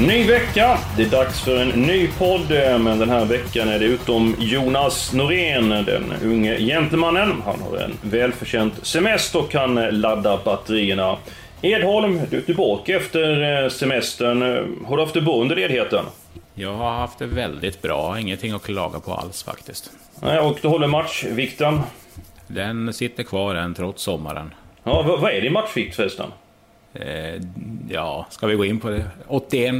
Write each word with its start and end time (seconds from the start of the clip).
Ny 0.00 0.24
vecka! 0.26 0.78
Det 0.96 1.02
är 1.02 1.10
dags 1.10 1.40
för 1.44 1.56
en 1.56 1.68
ny 1.68 2.08
podd, 2.18 2.50
men 2.80 2.98
den 2.98 3.10
här 3.10 3.24
veckan 3.24 3.68
är 3.68 3.78
det 3.78 3.84
utom 3.84 4.34
Jonas 4.38 5.12
Norén, 5.12 5.68
den 5.68 6.12
unge 6.24 6.58
gentlemannen. 6.58 7.42
Han 7.44 7.60
har 7.60 7.76
en 7.78 7.92
välförtjänt 8.02 8.86
semester 8.86 9.38
och 9.38 9.50
kan 9.50 9.74
ladda 9.74 10.40
batterierna. 10.44 11.16
Edholm, 11.62 12.20
du 12.30 12.36
är 12.36 12.40
tillbaka 12.40 12.96
efter 12.96 13.62
eh, 13.64 13.68
semestern. 13.68 14.42
Har 14.86 14.96
du 14.96 15.02
haft 15.02 15.14
det 15.14 15.20
bra 15.20 15.40
under 15.40 15.56
ledigheten? 15.56 16.04
Jag 16.54 16.72
har 16.74 16.92
haft 16.92 17.18
det 17.18 17.26
väldigt 17.26 17.82
bra, 17.82 18.20
ingenting 18.20 18.52
att 18.52 18.62
klaga 18.62 19.00
på 19.00 19.14
alls 19.14 19.42
faktiskt. 19.42 19.90
Nej, 20.20 20.38
och 20.38 20.58
du 20.62 20.68
håller 20.68 20.86
matchvikten? 20.86 21.80
Den 22.46 22.92
sitter 22.92 23.22
kvar 23.22 23.54
än 23.54 23.74
trots 23.74 24.02
sommaren. 24.02 24.54
Ja, 24.84 25.02
vad, 25.02 25.20
vad 25.20 25.32
är 25.32 25.40
din 25.40 25.52
matchvikt 25.52 25.96
förresten? 25.96 26.26
Eh, 27.00 27.40
ja, 27.88 28.26
ska 28.30 28.46
vi 28.46 28.54
gå 28.54 28.64
in 28.64 28.80
på 28.80 28.90
det? 28.90 29.04
81. 29.26 29.74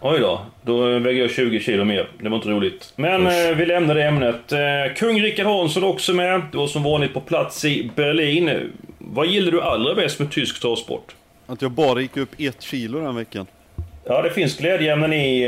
Oj 0.00 0.20
då, 0.20 0.40
då 0.62 0.98
väger 0.98 1.20
jag 1.22 1.30
20 1.30 1.60
kilo 1.60 1.84
mer. 1.84 2.08
Det 2.18 2.28
var 2.28 2.36
inte 2.36 2.48
roligt. 2.48 2.92
Men 2.96 3.26
eh, 3.26 3.56
vi 3.56 3.66
lämnar 3.66 3.94
det 3.94 4.04
ämnet. 4.04 4.52
Eh, 4.52 4.94
Kung 4.96 5.22
Rickard 5.22 5.46
Hansson 5.46 5.84
också 5.84 6.12
med. 6.12 6.42
Du 6.52 6.58
var 6.58 6.66
som 6.66 6.82
vanligt 6.82 7.14
på 7.14 7.20
plats 7.20 7.64
i 7.64 7.90
Berlin. 7.94 8.72
Vad 8.98 9.26
gillar 9.26 9.52
du 9.52 9.62
allra 9.62 9.94
bäst 9.94 10.18
med 10.18 10.30
tysk 10.30 10.60
travsport? 10.60 11.14
Att 11.46 11.62
jag 11.62 11.70
bara 11.70 12.00
gick 12.00 12.16
upp 12.16 12.30
ett 12.38 12.62
kilo 12.62 13.00
den 13.00 13.16
veckan. 13.16 13.46
Ja, 14.04 14.22
det 14.22 14.30
finns 14.30 14.58
glädjeämnen 14.58 15.12
i 15.12 15.42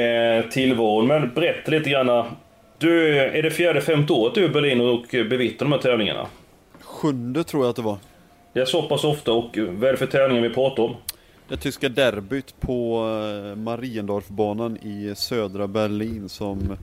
eh, 0.45 0.51
tillvaron, 0.51 1.07
men 1.07 1.35
berätta 1.35 1.71
lite 1.71 1.91
grann. 1.91 2.25
Du, 2.79 3.19
är 3.19 3.43
det 3.43 3.51
fjärde, 3.51 3.81
femte 3.81 4.13
året 4.13 4.35
du 4.35 4.45
är 4.45 4.49
i 4.49 4.53
Berlin 4.53 4.81
och 4.81 5.05
bevittnar 5.11 5.65
de 5.67 5.73
här 5.73 5.81
tävlingarna? 5.81 6.27
Sjunde 6.81 7.45
tror 7.45 7.63
jag 7.65 7.71
att 7.71 7.77
det 7.77 7.83
var. 7.83 7.97
Det 8.53 8.61
är 8.61 8.65
så 8.65 8.83
pass 8.83 9.05
ofta 9.05 9.33
och 9.33 9.59
vad 9.59 9.89
är 9.89 9.93
det 9.93 9.97
för 9.97 10.07
tävlingar 10.07 10.43
vi 10.43 10.51
pratar 10.51 10.83
om? 10.83 10.97
Det 11.49 11.57
tyska 11.57 11.89
derbyt 11.89 12.61
på 12.61 13.07
eh, 13.51 13.57
Mariendorfbanan 13.57 14.77
i 14.77 15.15
södra 15.17 15.67
Berlin 15.67 16.29
som 16.29 16.77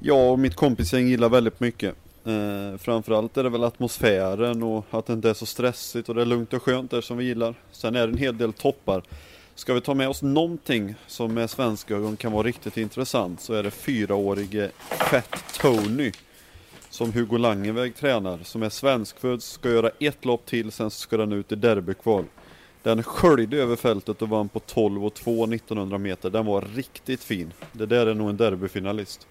jag 0.00 0.32
och 0.32 0.38
mitt 0.38 0.54
kompisgäng 0.54 1.06
gillar 1.06 1.28
väldigt 1.28 1.60
mycket. 1.60 1.94
Eh, 2.24 2.78
framförallt 2.78 3.36
är 3.36 3.42
det 3.42 3.50
väl 3.50 3.64
atmosfären 3.64 4.62
och 4.62 4.84
att 4.90 5.06
det 5.06 5.12
inte 5.12 5.30
är 5.30 5.34
så 5.34 5.46
stressigt 5.46 6.08
och 6.08 6.14
det 6.14 6.20
är 6.20 6.26
lugnt 6.26 6.52
och 6.52 6.62
skönt 6.62 6.90
där 6.90 7.00
som 7.00 7.16
vi 7.16 7.24
gillar. 7.24 7.54
Sen 7.72 7.96
är 7.96 8.06
det 8.06 8.12
en 8.12 8.18
hel 8.18 8.38
del 8.38 8.52
toppar. 8.52 9.02
Ska 9.54 9.74
vi 9.74 9.80
ta 9.80 9.94
med 9.94 10.08
oss 10.08 10.22
någonting 10.22 10.94
som 11.06 11.34
med 11.34 11.50
svenska 11.50 11.94
ögon 11.94 12.16
kan 12.16 12.32
vara 12.32 12.42
riktigt 12.42 12.76
intressant 12.76 13.40
så 13.40 13.54
är 13.54 13.62
det 13.62 13.70
fyraårige 13.70 14.70
Fett 15.10 15.34
Tony 15.60 16.12
som 16.96 17.12
Hugo 17.12 17.38
Langeväg 17.38 17.96
tränar, 17.96 18.38
som 18.42 18.62
är 18.62 18.68
svenskfödd, 18.68 19.42
ska 19.42 19.70
göra 19.70 19.90
ett 20.00 20.24
lopp 20.24 20.46
till, 20.46 20.72
sen 20.72 20.90
ska 20.90 21.16
den 21.16 21.32
ut 21.32 21.52
i 21.52 21.54
derbykval. 21.54 22.24
Den 22.82 23.02
sköljde 23.02 23.56
över 23.56 23.76
fältet 23.76 24.22
och 24.22 24.28
vann 24.28 24.48
på 24.48 24.60
12 24.60 25.06
och 25.06 25.14
2 25.14 25.44
1900 25.44 25.98
meter. 25.98 26.30
Den 26.30 26.46
var 26.46 26.64
riktigt 26.74 27.24
fin. 27.24 27.52
Det 27.72 27.86
där 27.86 28.06
är 28.06 28.14
nog 28.14 28.30
en 28.30 28.36
derbyfinalist. 28.36 29.26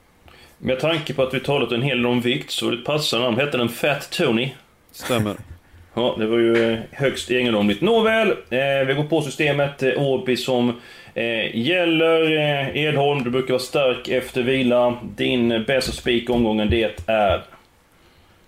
Med 0.58 0.80
tanke 0.80 1.14
på 1.14 1.24
att 1.24 1.34
vi 1.34 1.40
talat 1.40 1.72
en 1.72 1.82
hel 1.82 1.98
del 1.98 2.06
om 2.06 2.22
vikt 2.22 2.52
så 2.52 2.72
det 2.72 2.78
passande 2.78 3.26
namn. 3.26 3.40
Hette 3.40 3.58
den 3.58 3.70
Fat 3.70 4.12
Tony? 4.12 4.52
Stämmer. 4.92 5.36
Ja, 5.98 6.16
det 6.20 6.26
var 6.26 6.38
ju 6.38 6.78
högst 6.92 7.32
egendomligt. 7.32 7.82
Nåväl, 7.82 8.30
eh, 8.30 8.88
vi 8.88 8.94
går 8.94 9.04
på 9.04 9.22
systemet. 9.22 9.84
Eh, 9.84 10.02
Åby 10.02 10.38
som 10.38 10.70
eh, 11.14 11.58
gäller. 11.58 12.32
Eh, 12.32 12.78
Edholm, 12.78 13.24
du 13.24 13.30
brukar 13.30 13.54
vara 13.54 13.60
stark 13.60 14.08
efter 14.08 14.44
vila. 14.44 14.98
Din 15.16 15.64
bästa 15.68 15.92
spik 15.92 16.30
omgången, 16.30 16.70
det 16.70 17.02
är? 17.08 17.55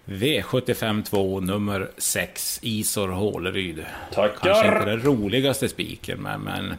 V75 0.07 1.03
2, 1.03 1.39
nummer 1.39 1.91
6, 1.97 2.59
Isor 2.61 3.07
Håleryd. 3.07 3.85
Tackar! 4.13 4.53
Kanske 4.53 4.67
inte 4.67 4.85
den 4.85 5.01
roligaste 5.01 5.69
spiken, 5.69 6.21
men, 6.21 6.41
men 6.41 6.73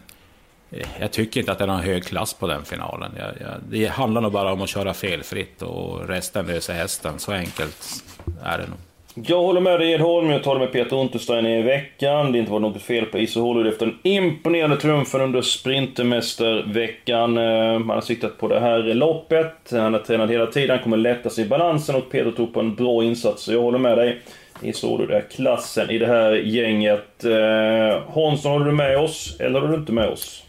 eh, 0.70 0.88
jag 1.00 1.12
tycker 1.12 1.40
inte 1.40 1.52
att 1.52 1.58
det 1.58 1.64
är 1.64 1.68
någon 1.68 1.80
hög 1.80 2.04
klass 2.04 2.34
på 2.34 2.46
den 2.46 2.64
finalen. 2.64 3.12
Jag, 3.18 3.28
jag, 3.40 3.60
det 3.70 3.86
handlar 3.86 4.20
nog 4.20 4.32
bara 4.32 4.52
om 4.52 4.62
att 4.62 4.68
köra 4.68 4.94
felfritt 4.94 5.62
och 5.62 6.08
resten 6.08 6.46
löser 6.46 6.74
hästen. 6.74 7.18
Så 7.18 7.32
enkelt 7.32 8.04
är 8.42 8.58
det 8.58 8.66
nog. 8.66 8.78
Jag 9.26 9.42
håller 9.42 9.60
med 9.60 9.80
dig 9.80 9.92
Edholm, 9.92 10.30
jag 10.30 10.42
talade 10.42 10.64
med 10.64 10.72
Peter 10.72 10.96
Unterstein 10.96 11.46
i 11.46 11.62
veckan. 11.62 12.26
Det 12.26 12.32
har 12.32 12.36
inte 12.38 12.52
varit 12.52 12.62
något 12.62 12.82
fel 12.82 13.06
på 13.06 13.18
Iso 13.18 13.40
Håleryd 13.40 13.72
efter 13.72 13.86
den 13.86 13.98
imponerande 14.02 14.76
triumfen 14.76 15.20
under 15.20 15.42
Sprintermästerveckan. 15.42 17.38
Eh, 17.38 17.78
man 17.78 17.96
har 17.96 18.00
siktat 18.00 18.38
på 18.38 18.48
det 18.48 18.60
här 18.60 18.78
loppet, 18.78 19.54
han 19.70 19.92
har 19.92 20.00
tränat 20.00 20.30
hela 20.30 20.46
tiden, 20.46 20.70
han 20.70 20.82
kommer 20.82 20.96
lätta 20.96 21.30
sig 21.30 21.44
i 21.44 21.48
balansen 21.48 21.96
och 21.96 22.10
Peter 22.10 22.30
tog 22.30 22.54
på 22.54 22.60
en 22.60 22.74
bra 22.74 23.04
insats. 23.04 23.42
Så 23.42 23.52
jag 23.52 23.62
håller 23.62 23.78
med 23.78 23.98
dig. 23.98 24.22
Iso 24.62 24.88
Håleryd 24.88 25.10
är 25.10 25.20
klassen 25.30 25.90
i 25.90 25.98
det 25.98 26.06
här 26.06 26.32
gänget. 26.32 27.24
Eh, 27.24 28.02
Hansson, 28.14 28.52
håller 28.52 28.66
du 28.66 28.72
med 28.72 28.98
oss, 28.98 29.36
eller 29.40 29.60
håller 29.60 29.72
du 29.72 29.78
inte 29.78 29.92
med 29.92 30.08
oss? 30.08 30.44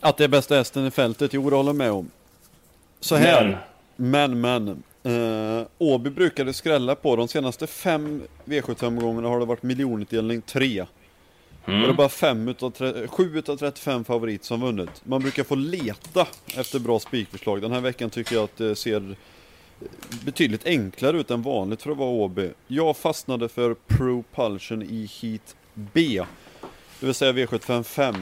Att 0.00 0.16
det 0.16 0.24
är 0.24 0.28
bästa 0.28 0.54
hästen 0.54 0.86
i 0.86 0.90
fältet, 0.90 1.34
jo 1.34 1.50
det 1.50 1.56
håller 1.56 1.68
jag 1.68 1.76
med 1.76 1.90
om. 1.90 2.10
Så 3.00 3.16
här. 3.16 3.58
Men, 3.96 4.40
men, 4.40 4.64
men. 4.64 4.82
Uh, 5.06 5.66
Åby 5.78 6.10
brukade 6.10 6.52
skrälla 6.52 6.94
på. 6.94 7.16
De 7.16 7.28
senaste 7.28 7.66
fem 7.66 8.22
V75-gångerna 8.44 9.28
har 9.28 9.40
det 9.40 9.46
varit 9.46 9.62
miljonutdelning 9.62 10.42
3. 10.42 10.86
Mm. 11.66 11.80
Och 11.80 11.86
det 11.86 11.92
är 11.92 11.96
bara 11.96 12.08
fem 12.08 12.48
utav 12.48 12.72
7 13.08 13.38
utav 13.38 13.56
35 13.56 14.04
favorit 14.04 14.44
som 14.44 14.60
vunnit. 14.60 14.90
Man 15.04 15.22
brukar 15.22 15.44
få 15.44 15.54
leta 15.54 16.26
efter 16.56 16.78
bra 16.78 16.98
spikförslag. 16.98 17.62
Den 17.62 17.72
här 17.72 17.80
veckan 17.80 18.10
tycker 18.10 18.34
jag 18.34 18.44
att 18.44 18.56
det 18.56 18.76
ser 18.76 19.16
betydligt 20.24 20.66
enklare 20.66 21.20
ut 21.20 21.30
än 21.30 21.42
vanligt 21.42 21.82
för 21.82 21.90
att 21.90 21.96
vara 21.96 22.10
Åby. 22.10 22.50
Jag 22.66 22.96
fastnade 22.96 23.48
för 23.48 23.74
Propulsion 23.74 24.82
i 24.82 25.08
Heat 25.20 25.56
B. 25.74 26.24
Det 27.00 27.06
vill 27.06 27.14
säga 27.14 27.32
V75 27.32 27.82
5. 27.82 28.14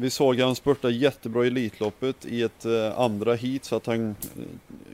Vi 0.00 0.10
såg 0.10 0.40
han 0.40 0.54
spurta 0.54 0.90
jättebra 0.90 1.44
i 1.44 1.46
Elitloppet 1.46 2.26
i 2.26 2.42
ett 2.42 2.64
eh, 2.64 3.00
andra 3.00 3.34
heat 3.34 3.64
så 3.64 3.76
att 3.76 3.86
han 3.86 4.08
eh, 4.08 4.14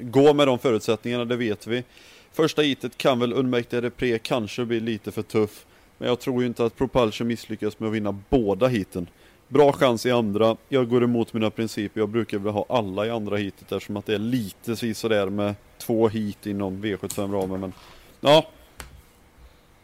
går 0.01 0.35
med 0.35 0.47
de 0.47 0.59
förutsättningarna, 0.59 1.25
det 1.25 1.37
vet 1.37 1.67
vi. 1.67 1.85
Första 2.33 2.63
heatet 2.63 2.99
kan 2.99 3.19
väl 3.19 3.33
Unmäktige 3.33 3.83
Repre 3.83 4.19
kanske 4.19 4.65
bli 4.65 4.81
lite 4.81 5.13
för 5.13 5.23
tuff. 5.23 5.67
Men 5.99 6.09
jag 6.09 6.21
tror 6.21 6.43
ju 6.43 6.47
inte 6.47 6.65
att 6.65 6.77
Propulsion 6.77 7.27
misslyckas 7.27 7.79
med 7.79 7.89
att 7.89 7.95
vinna 7.95 8.19
båda 8.29 8.67
heaten. 8.67 9.07
Bra 9.49 9.73
chans 9.73 10.07
i 10.07 10.11
andra, 10.11 10.57
jag 10.69 10.89
går 10.89 11.05
emot 11.05 11.33
mina 11.33 11.51
principer, 11.51 12.01
jag 12.01 12.09
brukar 12.09 12.39
väl 12.39 12.53
ha 12.53 12.67
alla 12.69 13.07
i 13.07 13.11
andra 13.11 13.37
heatet 13.37 13.73
eftersom 13.73 13.97
att 13.97 14.07
det 14.07 14.15
är 14.15 14.19
lite 14.19 14.95
sådär 14.95 15.27
med 15.27 15.55
två 15.79 16.09
heat 16.09 16.47
inom 16.47 16.85
V75-ramen 16.85 17.61
men 17.61 17.73
ja. 18.21 18.47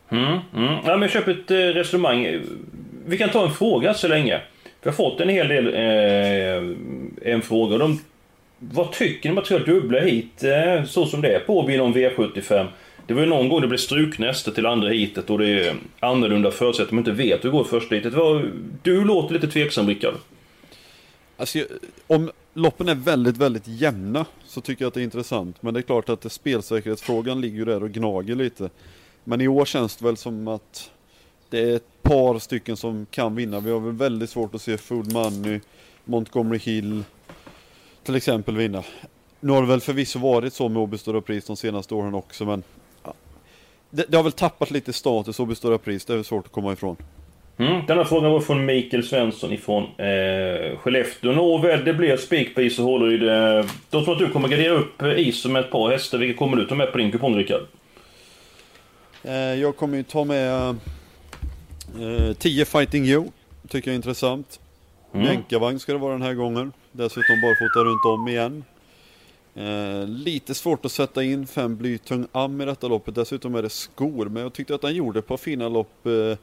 Mm, 0.08 0.38
mm. 0.54 0.74
Ja 0.74 0.80
men 0.84 1.02
jag 1.02 1.10
köper 1.10 1.30
ett 1.30 1.50
eh, 1.50 1.56
resonemang. 1.56 2.40
Vi 3.06 3.18
kan 3.18 3.30
ta 3.30 3.46
en 3.46 3.52
fråga 3.52 3.94
så 3.94 4.08
länge. 4.08 4.40
Vi 4.82 4.88
har 4.88 4.92
fått 4.92 5.20
en 5.20 5.28
hel 5.28 5.48
del 5.48 5.66
eh, 5.74 7.32
en 7.32 7.42
fråga. 7.42 7.78
De, 7.78 8.00
vad 8.58 8.92
tycker 8.92 9.28
ni 9.28 9.32
om 9.32 9.38
att 9.38 9.48
köra 9.48 9.64
dubbla 9.64 10.00
hit 10.00 10.44
eh, 10.44 10.84
så 10.84 11.06
som 11.06 11.20
det 11.20 11.34
är 11.34 11.40
på 11.40 11.62
Binom 11.62 11.94
V75? 11.94 12.66
Det 13.06 13.14
var 13.14 13.20
ju 13.20 13.28
någon 13.28 13.48
gång 13.48 13.60
det 13.60 13.68
blev 13.68 13.78
struknäste 13.78 14.52
till 14.52 14.66
andra 14.66 14.88
hitet 14.88 15.30
och 15.30 15.38
det 15.38 15.48
är 15.48 15.74
annorlunda 16.00 16.50
förutsättningar 16.50 17.02
man 17.02 17.10
inte 17.10 17.22
vet 17.22 17.44
hur 17.44 17.50
det 17.50 17.56
går 17.56 17.64
första 17.64 17.94
hitet. 17.94 18.14
Du 18.82 19.04
låter 19.04 19.34
lite 19.34 19.48
tveksam 19.48 19.88
Rickard. 19.88 20.14
Alltså, 21.36 21.58
om 22.06 22.30
loppen 22.54 22.88
är 22.88 22.94
väldigt, 22.94 23.36
väldigt 23.36 23.68
jämna 23.68 24.26
så 24.44 24.60
tycker 24.60 24.84
jag 24.84 24.88
att 24.88 24.94
det 24.94 25.00
är 25.00 25.04
intressant. 25.04 25.62
Men 25.62 25.74
det 25.74 25.80
är 25.80 25.82
klart 25.82 26.08
att 26.08 26.32
spelsäkerhetsfrågan 26.32 27.40
ligger 27.40 27.66
där 27.66 27.82
och 27.82 27.90
gnager 27.90 28.34
lite. 28.34 28.70
Men 29.24 29.40
i 29.40 29.48
år 29.48 29.64
känns 29.64 29.96
det 29.96 30.04
väl 30.04 30.16
som 30.16 30.48
att 30.48 30.90
det 31.50 31.60
är 31.60 31.76
ett 31.76 32.02
par 32.02 32.38
stycken 32.38 32.76
som 32.76 33.06
kan 33.10 33.34
vinna. 33.34 33.60
Vi 33.60 33.70
har 33.70 33.80
väl 33.80 33.92
väldigt 33.92 34.30
svårt 34.30 34.54
att 34.54 34.62
se 34.62 34.76
Food 34.76 35.12
Money, 35.12 35.60
Montgomery 36.04 36.58
Hill 36.58 37.04
till 38.04 38.16
exempel 38.16 38.56
vinna. 38.56 38.82
Nu 39.40 39.52
har 39.52 39.62
det 39.62 39.68
väl 39.68 39.80
förvisso 39.80 40.18
varit 40.18 40.54
så 40.54 40.68
med 40.68 40.82
Åby 40.82 40.98
Stora 40.98 41.20
Pris 41.20 41.46
de 41.46 41.56
senaste 41.56 41.94
åren 41.94 42.14
också 42.14 42.44
men 42.44 42.62
det, 43.90 44.04
det, 44.08 44.16
har 44.16 44.24
väl 44.24 44.32
tappat 44.32 44.70
lite 44.70 44.92
status 44.92 45.40
Åby 45.40 45.54
Stora 45.54 45.78
Pris, 45.78 46.04
det 46.04 46.12
är 46.12 46.16
väl 46.16 46.24
svårt 46.24 46.46
att 46.46 46.52
komma 46.52 46.72
ifrån. 46.72 46.96
Mm, 47.58 47.86
denna 47.86 48.04
frågan 48.04 48.32
var 48.32 48.40
från 48.40 48.64
Mikael 48.64 49.02
Svensson 49.02 49.52
ifrån 49.52 49.82
eh, 49.82 50.78
Skellefteå. 50.78 51.32
Nåväl, 51.32 51.84
det 51.84 51.94
blir 51.94 52.16
spik 52.16 52.54
på 52.54 52.62
is 52.62 52.78
och 52.78 52.84
Hålryd. 52.84 53.28
Eh, 53.28 53.66
de 53.90 54.04
tror 54.04 54.12
att 54.12 54.18
du 54.18 54.28
kommer 54.28 54.48
gardera 54.48 54.72
upp 54.72 55.02
is 55.02 55.46
med 55.46 55.64
ett 55.64 55.70
par 55.70 55.90
hästar. 55.90 56.18
Vilka 56.18 56.38
kommer 56.38 56.56
du 56.56 56.66
ta 56.66 56.74
med 56.74 56.92
på 56.92 56.98
din 56.98 57.12
kupong, 57.12 57.36
Rickard? 57.36 57.62
Eh, 59.24 59.34
jag 59.34 59.76
kommer 59.76 59.96
ju 59.96 60.02
ta 60.02 60.24
med 60.24 60.76
10 62.38 62.60
eh, 62.60 62.66
Fighting 62.66 63.04
You. 63.04 63.28
Tycker 63.68 63.88
jag 63.88 63.92
är 63.92 63.96
intressant. 63.96 64.60
Mm. 65.14 65.26
Jänkarvagn 65.26 65.78
ska 65.78 65.92
det 65.92 65.98
vara 65.98 66.12
den 66.12 66.22
här 66.22 66.34
gången. 66.34 66.72
Dessutom 66.92 67.40
barfota 67.40 67.84
runt 67.84 68.04
om 68.04 68.28
igen. 68.28 68.64
Eh, 69.54 70.08
lite 70.08 70.54
svårt 70.54 70.84
att 70.84 70.92
sätta 70.92 71.22
in 71.22 71.46
fem 71.46 71.76
blytung 71.76 72.26
am 72.32 72.60
i 72.60 72.64
detta 72.64 72.88
loppet. 72.88 73.14
Dessutom 73.14 73.54
är 73.54 73.62
det 73.62 73.70
skor. 73.70 74.28
Men 74.28 74.42
jag 74.42 74.52
tyckte 74.52 74.74
att 74.74 74.82
han 74.82 74.94
gjorde 74.94 75.18
ett 75.18 75.26
par 75.26 75.36
fina 75.36 75.68
lopp 75.68 76.06
eh, 76.06 76.38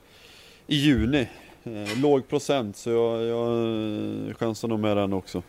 i 0.67 0.75
juni. 0.75 1.27
Eh, 1.63 2.01
låg 2.01 2.27
procent 2.27 2.77
så 2.77 2.89
jag, 2.89 3.23
jag 3.23 4.37
chansar 4.37 4.67
nog 4.67 4.79
med 4.79 4.97
den 4.97 5.13
också. 5.13 5.43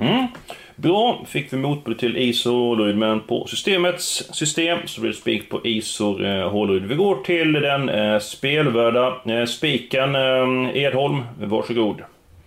Mm. 0.00 0.26
Bra, 0.76 1.24
fick 1.26 1.52
vi 1.52 1.56
motbud 1.56 1.98
till 1.98 2.16
Isor 2.16 2.92
men 2.92 3.20
på 3.20 3.46
systemets 3.46 4.34
system 4.34 4.78
så 4.86 5.00
blir 5.00 5.10
det 5.10 5.16
spik 5.16 5.50
på 5.50 5.60
Isor 5.66 6.24
eh, 6.24 6.78
Vi 6.82 6.94
går 6.94 7.24
till 7.24 7.52
den 7.52 7.88
eh, 7.88 8.18
spelvärda 8.18 9.20
eh, 9.24 9.44
spiken 9.44 10.14
eh, 10.14 10.82
Edholm, 10.82 11.22
varsågod. 11.40 12.00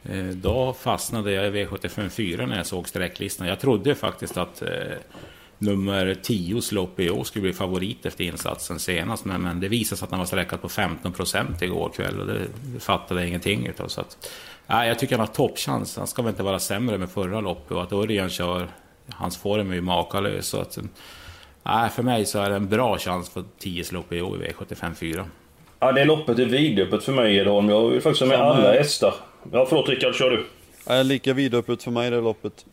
Eh, 0.04 0.26
då 0.26 0.74
fastnade 0.74 1.32
jag 1.32 1.48
i 1.48 1.66
V754 1.66 2.46
när 2.46 2.58
jag 2.58 2.66
såg 2.66 2.88
sträcklistan. 2.88 3.48
Jag 3.48 3.60
trodde 3.60 3.96
faktiskt 3.96 4.38
att 4.38 4.62
eh, 4.62 4.70
nummer 5.58 6.16
10 6.22 6.62
lopp 6.72 7.00
i 7.00 7.10
år 7.10 7.24
skulle 7.24 7.44
bli 7.44 7.54
favorit 7.54 8.06
efter 8.06 8.24
insatsen 8.24 8.80
senast. 8.80 9.26
Men, 9.26 9.42
men 9.42 9.60
det 9.60 9.68
visade 9.68 9.98
sig 9.98 10.06
att 10.06 10.12
han 10.12 10.20
var 10.20 10.26
sträckad 10.26 10.62
på 10.62 10.70
15 10.70 11.14
procent 11.14 11.62
igår 11.62 11.90
kväll 11.96 12.20
och 12.20 12.28
det, 12.28 12.40
det 12.62 12.80
fattade 12.80 13.20
jag 13.20 13.28
ingenting 13.28 13.68
utav. 13.68 13.88
Så 13.88 14.02
att, 14.02 14.30
nej, 14.68 14.88
jag 14.88 15.00
tycker 15.00 15.18
han 15.18 15.28
har 15.28 15.34
toppchans. 15.34 15.98
Han 15.98 16.08
ska 16.08 16.22
väl 16.22 16.30
inte 16.30 16.44
vara 16.44 16.60
sämre 16.60 16.98
med 16.98 17.10
förra 17.10 17.42
loppet 17.42 17.72
och 17.72 17.84
att 17.84 17.94
Örjan 17.94 18.30
kör, 18.30 18.68
hans 19.10 19.38
form 19.38 19.72
är 19.72 19.76
ju 19.76 19.82
makalös. 19.82 20.48
Så 20.48 20.62
att, 20.62 20.78
nej, 21.64 21.90
för 21.90 22.04
mig 22.04 22.26
så 22.26 22.40
är 22.40 22.50
det 22.50 22.56
en 22.56 22.70
bra 22.70 22.98
chans 22.98 23.30
för 23.30 23.44
10 23.60 23.84
lopp 23.92 24.14
i 24.14 24.22
år 24.22 24.44
i 24.44 24.48
V75 24.48 24.94
4. 24.94 25.26
Ja, 25.80 25.92
det 25.92 26.06
loppet 26.06 26.40
är 26.40 26.46
vidöppet 26.46 27.04
för 27.04 27.12
mig 27.12 27.38
Edholm. 27.38 27.70
Jag 27.70 27.90
vill 27.90 28.02
faktiskt 28.02 28.22
ha 28.22 28.28
med 28.28 28.40
alla 28.40 28.74
hästar. 28.74 29.14
Ja, 29.52 29.66
förlåt 29.70 29.90
Rickard, 29.90 30.16
kör 30.16 30.30
du. 30.30 30.46
Ja, 30.88 31.04
lika 31.04 31.34
vidöppet 31.34 31.84
för 31.84 31.92
mig 31.92 32.12
det 32.12 32.22
loppet. 32.22 32.66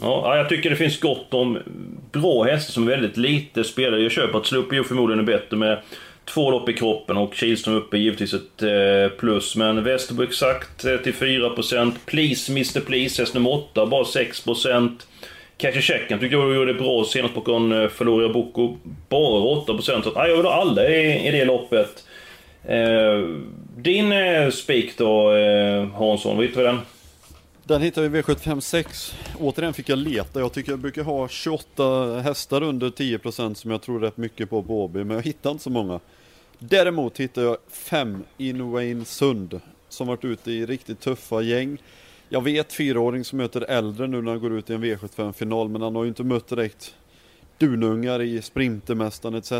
Ja, 0.00 0.36
jag 0.36 0.48
tycker 0.48 0.70
det 0.70 0.76
finns 0.76 1.00
gott 1.00 1.34
om 1.34 1.58
bra 2.12 2.44
hästar 2.44 2.72
som 2.72 2.82
är 2.82 2.90
väldigt 2.90 3.16
lite 3.16 3.64
spelare. 3.64 4.02
Jag 4.02 4.12
köper 4.12 4.38
att 4.38 4.46
Slupio 4.46 4.82
förmodligen 4.82 5.20
är 5.20 5.24
bättre 5.26 5.56
med 5.56 5.82
två 6.28 6.50
lopp 6.50 6.68
i 6.68 6.72
kroppen 6.72 7.16
och 7.16 7.34
Kihlström 7.34 7.76
uppe 7.76 7.98
givetvis 7.98 8.34
ett 8.34 8.62
eh, 8.62 9.18
plus. 9.18 9.56
Men 9.56 9.84
Västerbo 9.84 10.22
exakt 10.22 10.84
eh, 10.84 10.96
till 10.96 11.14
4%. 11.14 11.92
Please 12.06 12.52
Mr 12.52 12.80
Please, 12.80 13.22
häst 13.22 13.34
nummer 13.34 13.52
8, 13.52 13.86
bara 13.86 14.02
6%. 14.02 14.90
Kanske 15.56 15.82
Checken 15.82 16.18
tycker 16.18 16.36
jag 16.36 16.54
gjorde 16.54 16.72
det 16.72 16.78
bra 16.78 17.04
senast 17.04 17.34
bakom 17.34 17.72
eh, 17.72 18.32
Boko. 18.32 18.76
Bara 19.08 19.40
8%. 19.40 20.02
Så 20.02 20.12
ja, 20.14 20.28
jag 20.28 20.36
vill 20.36 20.46
ha 20.46 20.52
alla 20.52 20.88
i, 20.88 21.28
i 21.28 21.30
det 21.30 21.44
loppet. 21.44 22.04
Eh, 22.64 23.28
din 23.76 24.12
eh, 24.12 24.50
spik 24.50 24.98
då, 24.98 25.34
eh, 25.34 25.86
Hansson, 25.86 26.36
vad 26.36 26.46
hittar 26.46 26.60
vi 26.60 26.66
den? 26.66 26.80
Den 27.68 27.82
hittar 27.82 28.02
vi 28.02 28.22
V756. 28.22 29.14
Återigen 29.38 29.74
fick 29.74 29.88
jag 29.88 29.98
leta. 29.98 30.40
Jag 30.40 30.52
tycker 30.52 30.72
jag 30.72 30.78
brukar 30.78 31.02
ha 31.02 31.28
28 31.28 32.20
hästar 32.20 32.62
under 32.62 32.90
10% 32.90 33.54
som 33.54 33.70
jag 33.70 33.82
tror 33.82 34.00
rätt 34.00 34.16
mycket 34.16 34.50
på 34.50 34.62
på 34.62 34.84
Åby, 34.84 35.04
men 35.04 35.16
jag 35.16 35.24
hittar 35.24 35.50
inte 35.50 35.62
så 35.62 35.70
många. 35.70 36.00
Däremot 36.58 37.20
hittar 37.20 37.42
jag 37.42 37.56
5 37.70 38.24
Inwayne 38.36 39.04
Sund 39.04 39.60
som 39.88 40.06
varit 40.06 40.24
ute 40.24 40.52
i 40.52 40.66
riktigt 40.66 41.00
tuffa 41.00 41.40
gäng. 41.40 41.78
Jag 42.28 42.44
vet 42.44 42.72
fyraåring 42.72 43.24
som 43.24 43.36
möter 43.36 43.60
äldre 43.60 44.06
nu 44.06 44.22
när 44.22 44.30
han 44.30 44.40
går 44.40 44.58
ut 44.58 44.70
i 44.70 44.74
en 44.74 44.84
V75-final, 44.84 45.68
men 45.68 45.82
han 45.82 45.96
har 45.96 46.02
ju 46.02 46.08
inte 46.08 46.24
mött 46.24 46.48
direkt 46.48 46.94
dunungar 47.58 48.22
i 48.22 48.42
Sprintermästaren 48.42 49.34
etc. 49.34 49.52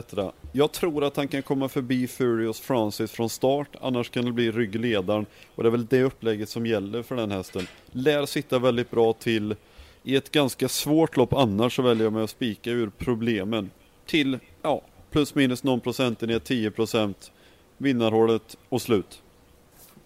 Jag 0.52 0.72
tror 0.72 1.04
att 1.04 1.16
han 1.16 1.28
kan 1.28 1.42
komma 1.42 1.68
förbi 1.68 2.06
Furious 2.06 2.60
Francis 2.60 3.10
från 3.12 3.30
start, 3.30 3.68
annars 3.80 4.10
kan 4.10 4.24
det 4.24 4.32
bli 4.32 4.50
ryggledaren. 4.50 5.26
Och 5.54 5.62
det 5.62 5.68
är 5.68 5.70
väl 5.70 5.86
det 5.86 6.02
upplägget 6.02 6.48
som 6.48 6.66
gäller 6.66 7.02
för 7.02 7.16
den 7.16 7.30
hästen. 7.30 7.66
Lär 7.92 8.26
sitta 8.26 8.58
väldigt 8.58 8.90
bra 8.90 9.12
till. 9.12 9.54
I 10.02 10.16
ett 10.16 10.30
ganska 10.30 10.68
svårt 10.68 11.16
lopp 11.16 11.32
annars 11.32 11.76
så 11.76 11.82
väljer 11.82 12.04
jag 12.04 12.12
mig 12.12 12.24
att 12.24 12.30
spika 12.30 12.70
ur 12.70 12.90
problemen. 12.98 13.70
Till, 14.06 14.38
ja, 14.62 14.82
plus 15.10 15.34
minus 15.34 15.64
någon 15.64 15.80
procentenhet, 15.80 16.44
10 16.44 16.70
procent. 16.70 17.32
Vinnarhålet 17.76 18.56
och 18.68 18.82
slut. 18.82 19.22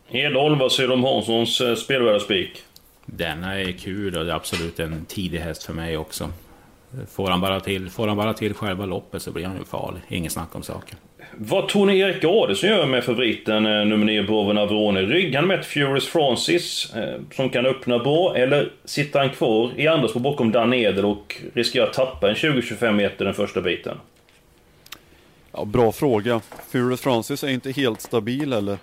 Edholm, 0.08 0.58
vad 0.58 0.72
säger 0.72 0.88
du 0.88 0.94
om 0.94 1.04
Hanssons 1.04 1.60
eh, 1.60 1.74
spelvärda 1.74 2.20
spik? 2.20 2.62
Denna 3.06 3.60
är 3.60 3.72
kul 3.72 4.16
och 4.16 4.24
det 4.24 4.30
är 4.30 4.36
absolut 4.36 4.80
en 4.80 5.04
tidig 5.04 5.38
häst 5.38 5.62
för 5.62 5.72
mig 5.72 5.96
också. 5.96 6.30
Får 7.10 7.30
han, 7.30 7.40
bara 7.40 7.60
till, 7.60 7.90
får 7.90 8.08
han 8.08 8.16
bara 8.16 8.34
till 8.34 8.54
själva 8.54 8.86
loppet 8.86 9.22
så 9.22 9.32
blir 9.32 9.44
han 9.44 9.58
ju 9.58 9.64
farlig. 9.64 10.00
Inget 10.08 10.32
snack 10.32 10.56
om 10.56 10.62
saken. 10.62 10.98
Vad 11.36 11.68
Tony 11.68 11.98
Erik 11.98 12.24
Adelsson 12.24 12.70
gör 12.70 12.86
med 12.86 13.04
favoriten 13.04 13.66
eh, 13.66 13.84
nummer 13.84 14.06
9 14.06 14.22
Broven 14.22 14.58
Avrone? 14.58 15.02
Ryggar 15.02 15.40
han 15.40 15.48
med 15.48 15.64
Furious 15.64 16.06
Francis 16.08 16.94
eh, 16.94 17.20
som 17.32 17.50
kan 17.50 17.66
öppna 17.66 17.98
bra? 17.98 18.36
Eller 18.36 18.72
sitter 18.84 19.18
han 19.18 19.30
kvar 19.30 19.70
i 19.76 19.86
andra 19.88 20.08
spår 20.08 20.20
bakom 20.20 20.52
Dan 20.52 20.72
Edel 20.72 21.04
och 21.04 21.42
riskerar 21.54 21.86
att 21.86 21.92
tappa 21.92 22.28
en 22.28 22.34
20-25 22.34 22.92
meter 22.92 23.24
den 23.24 23.34
första 23.34 23.60
biten? 23.60 23.96
Ja, 25.52 25.64
bra 25.64 25.92
fråga. 25.92 26.40
Furious 26.70 27.00
Francis 27.00 27.44
är 27.44 27.48
inte 27.48 27.72
helt 27.72 28.00
stabil 28.00 28.52
eller? 28.52 28.78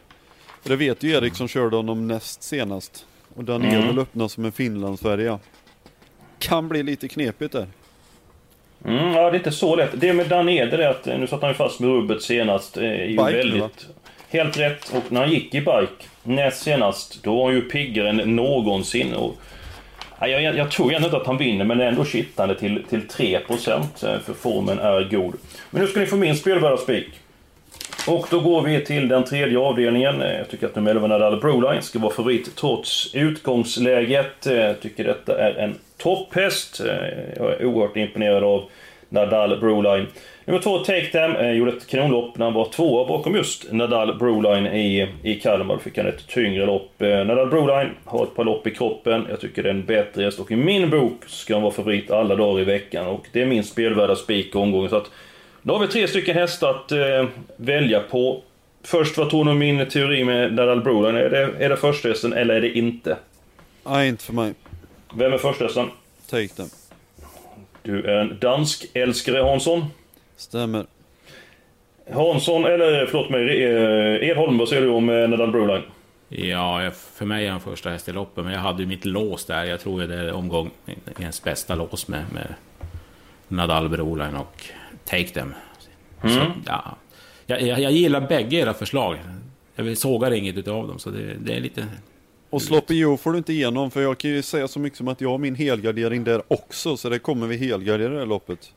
Det 0.64 0.76
vet 0.76 1.04
ju 1.04 1.12
Erik 1.12 1.36
som 1.36 1.48
körde 1.48 1.76
honom 1.76 2.08
näst 2.08 2.44
senast. 2.44 3.06
Och 3.36 3.44
Dan 3.44 3.66
Edel 3.66 3.84
mm. 3.84 4.00
öppnar 4.00 4.28
som 4.28 4.46
en 4.46 4.52
Finlandsfärja. 4.52 5.40
Kan 6.40 6.70
bli 6.70 6.84
lite 6.84 7.08
knepigt 7.08 7.52
där. 7.52 7.68
Mm, 8.86 9.14
ja, 9.14 9.22
det 9.22 9.36
är 9.36 9.40
inte 9.40 9.52
så 9.52 9.76
lätt. 9.76 9.90
Det 9.94 10.14
med 10.14 10.28
Dan 10.28 10.50
Eder 10.50 10.78
är 10.78 10.90
att, 10.90 11.06
nu 11.06 11.28
satt 11.28 11.42
han 11.42 11.50
ju 11.50 11.56
fast 11.56 11.80
med 11.80 11.90
rubbet 11.90 12.22
senast, 12.22 12.78
eh, 12.78 12.84
är 12.84 13.06
ju 13.06 13.18
bike, 13.18 13.24
väldigt... 13.24 13.62
Va? 13.62 13.70
Helt 14.30 14.58
rätt. 14.58 14.92
Och 14.96 15.12
när 15.12 15.22
han 15.22 15.30
gick 15.30 15.56
i 15.56 15.60
bike 15.60 16.04
näst 16.24 16.62
senast, 16.62 17.24
då 17.24 17.36
var 17.36 17.46
han 17.46 17.54
ju 17.54 17.62
piggare 17.62 18.10
än 18.10 18.36
någonsin. 18.36 19.14
Och, 19.14 19.36
ja, 20.20 20.28
jag, 20.28 20.58
jag 20.58 20.72
tror 20.72 20.88
egentligen 20.88 21.04
inte 21.04 21.18
att 21.18 21.28
han 21.28 21.38
vinner, 21.38 21.66
men 21.66 21.82
ändå 21.82 22.06
kittande 22.06 22.56
till, 22.56 22.84
till 22.90 23.02
3% 23.02 23.80
eh, 23.80 24.20
för 24.20 24.34
formen 24.34 24.80
är 24.80 25.10
god. 25.12 25.36
Men 25.70 25.82
nu 25.82 25.88
ska 25.88 26.00
ni 26.00 26.06
få 26.06 26.16
min 26.16 26.36
spelvärda 26.36 26.78
spik. 26.78 27.10
Och 28.08 28.28
då 28.30 28.40
går 28.40 28.62
vi 28.62 28.86
till 28.86 29.08
den 29.08 29.24
tredje 29.24 29.60
avdelningen. 29.60 30.22
Eh, 30.22 30.38
jag 30.38 30.50
tycker 30.50 30.68
att 30.68 30.76
nummer 30.76 30.92
11 30.92 31.08
Nadal 31.08 31.40
Broline 31.40 31.82
ska 31.82 32.00
vara 32.00 32.14
favorit 32.14 32.56
trots 32.56 33.16
utgångsläget. 33.16 34.46
Jag 34.46 34.82
tycker 34.82 35.04
detta 35.04 35.38
är 35.38 35.54
en 35.54 35.76
topphäst. 36.00 36.80
Eh, 36.80 36.86
jag 37.36 37.52
är 37.52 37.66
oerhört 37.66 37.98
imponerad 37.98 38.44
av 38.44 38.70
Nadal 39.10 39.60
Broline. 39.60 40.08
Nummer 40.46 40.62
två, 40.62 40.78
Take 40.78 41.06
Them, 41.06 41.36
eh, 41.36 41.52
gjorde 41.52 41.72
ett 41.72 41.88
kanonlopp 41.88 42.38
när 42.38 42.46
han 42.46 42.54
var 42.54 42.66
tvåa 42.66 43.08
bakom 43.08 43.36
just 43.36 43.72
Nadal 43.72 44.18
Broline 44.18 44.68
i, 44.68 45.08
i 45.24 45.36
Kalmar. 45.36 45.76
Då 45.76 45.80
fick 45.80 45.98
han 45.98 46.08
ett 46.08 46.28
tyngre 46.28 46.66
lopp. 46.66 47.02
Eh, 47.02 47.26
Nadal 47.26 47.50
Broline 47.50 47.90
har 48.06 48.24
ett 48.24 48.36
par 48.36 48.44
lopp 48.44 48.68
i 48.68 48.72
kroppen. 48.72 49.26
Jag 49.30 49.40
tycker 49.40 49.64
det 49.64 49.70
är 49.70 49.74
en 49.74 49.86
bättre 49.86 50.24
häst 50.24 50.40
och 50.40 50.52
i 50.52 50.56
min 50.56 50.90
bok 50.90 51.24
ska 51.28 51.54
han 51.54 51.64
vara 51.64 51.74
favorit 51.74 52.12
alla 52.12 52.36
dagar 52.36 52.62
i 52.62 52.66
veckan. 52.66 53.08
Och 53.08 53.28
det 53.32 53.42
är 53.42 53.46
min 53.46 53.64
spelvärda 53.64 54.16
spik 54.16 54.56
omgången. 54.56 54.90
Så 54.90 54.98
att, 54.98 55.12
nu 55.62 55.74
har 55.74 55.80
vi 55.80 55.88
tre 55.88 56.08
stycken 56.08 56.36
hästar 56.36 56.70
att 56.70 56.92
eh, 56.92 57.26
välja 57.58 58.00
på. 58.00 58.42
Först, 58.84 59.18
vad 59.18 59.30
tror 59.30 59.46
du 59.46 59.52
om 59.52 59.60
min 59.60 59.86
teori 59.86 60.24
med 60.24 60.54
Nadal 60.54 60.82
Broline? 60.82 61.16
Är 61.16 61.30
det, 61.30 61.66
är 61.66 61.70
det 61.70 61.78
första 61.78 62.10
hästen 62.10 62.34
eller 62.34 62.56
är 62.56 62.62
det 62.62 62.78
inte? 62.78 63.18
Nej, 63.84 64.10
inte 64.10 64.24
för 64.24 64.34
mig. 64.34 64.54
Vem 65.14 65.34
är 65.34 65.38
förstahästen? 65.38 65.90
Take 66.30 66.48
them. 66.48 66.70
Du 67.84 68.04
är 68.04 68.18
en 68.18 68.40
dansk 68.40 68.86
älskare 68.94 69.42
Hansson. 69.42 69.86
Stämmer. 70.36 70.86
Hansson, 72.14 72.66
eller 72.66 73.06
förlåt 73.06 73.30
mig, 73.30 73.64
eh, 73.64 74.30
Edholm, 74.30 74.58
vad 74.58 74.70
säger 74.70 74.82
du 74.82 74.90
om 74.90 75.10
eh, 75.10 75.30
Nadal 75.30 75.52
Broline? 75.52 75.84
Ja, 76.30 76.92
för 77.14 77.26
mig 77.26 77.48
är 77.48 77.52
han 77.52 77.60
första 77.60 77.90
häst 77.90 78.10
i 78.10 78.12
loppet, 78.12 78.44
men 78.44 78.54
jag 78.54 78.60
hade 78.60 78.82
ju 78.82 78.88
mitt 78.88 79.06
lås 79.06 79.46
där. 79.46 79.64
Jag 79.64 79.80
tror 79.80 80.02
det 80.02 80.16
är 80.16 80.34
omgångens 80.34 81.44
bästa 81.44 81.76
lås 81.76 82.08
med, 82.08 82.26
med 82.34 82.54
Nadal 83.48 83.90
Broline 83.90 84.36
och 84.36 84.64
Take 85.06 85.28
Them. 85.28 85.54
Mm. 86.24 86.36
Så, 86.36 86.52
ja. 86.66 86.96
jag, 87.46 87.62
jag, 87.62 87.80
jag, 87.80 87.92
gillar 87.92 88.22
bägge 88.22 88.58
era 88.58 88.74
förslag. 88.74 89.18
Jag 89.76 89.98
sågar 89.98 90.32
inget 90.32 90.58
utav 90.58 90.88
dem, 90.88 91.00
så 91.00 91.10
det, 91.10 91.34
det 91.40 91.54
är 91.54 91.60
lite 91.60 91.86
och 92.50 92.62
Sloppy 92.62 93.00
Joe 93.00 93.18
får 93.18 93.32
du 93.32 93.38
inte 93.38 93.54
igenom 93.54 93.92
för 93.92 94.02
jag 94.02 94.18
kan 94.18 94.32
ju 94.32 94.42
säga 94.42 94.68
så 94.68 94.80
mycket 94.80 94.98
som 94.98 95.08
att 95.08 95.22
jag 95.22 95.30
har 95.30 95.38
min 95.38 95.56
helgardering 95.56 96.24
där 96.24 96.42
också 96.48 96.98
så 96.98 97.10
det 97.10 97.20
kommer 97.20 97.48
vi 97.48 97.58
helgardera 97.58 98.10
det 98.10 98.20
här 98.20 98.26
loppet. 98.26 98.74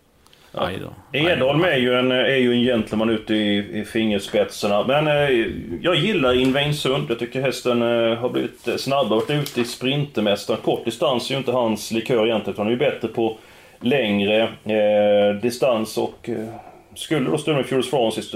Ja. 0.54 0.70
Edholm 1.12 1.64
är 1.64 1.76
ju 1.76 1.94
en, 1.94 2.12
är 2.12 2.36
ju 2.36 2.52
en 2.52 2.62
gentleman 2.62 3.10
ute 3.10 3.34
i, 3.34 3.80
i 3.80 3.84
fingerspetsarna. 3.84 4.86
Men 4.86 5.06
eh, 5.06 5.46
jag 5.80 5.96
gillar 5.96 6.34
Invainsund. 6.34 7.06
Jag 7.08 7.18
tycker 7.18 7.40
hästen 7.40 7.82
eh, 7.82 8.18
har 8.18 8.28
blivit 8.28 8.80
snabbare. 8.80 9.20
Varit 9.20 9.30
ute 9.30 9.60
i 9.60 9.64
Sprintermästaren. 9.64 10.60
Kort 10.64 10.84
distans 10.84 11.30
är 11.30 11.34
ju 11.34 11.38
inte 11.38 11.52
hans 11.52 11.90
likör 11.90 12.26
egentligen. 12.26 12.56
Han 12.56 12.66
är 12.66 12.70
ju 12.70 12.76
bättre 12.76 13.08
på 13.08 13.38
längre 13.80 14.42
eh, 14.64 15.40
distans 15.42 15.98
och 15.98 16.28
eh, 16.28 16.48
skulle 16.94 17.30
då 17.30 17.38
stå 17.38 17.54
med 17.54 17.66
Furious 17.66 17.90
Francis 17.90 18.34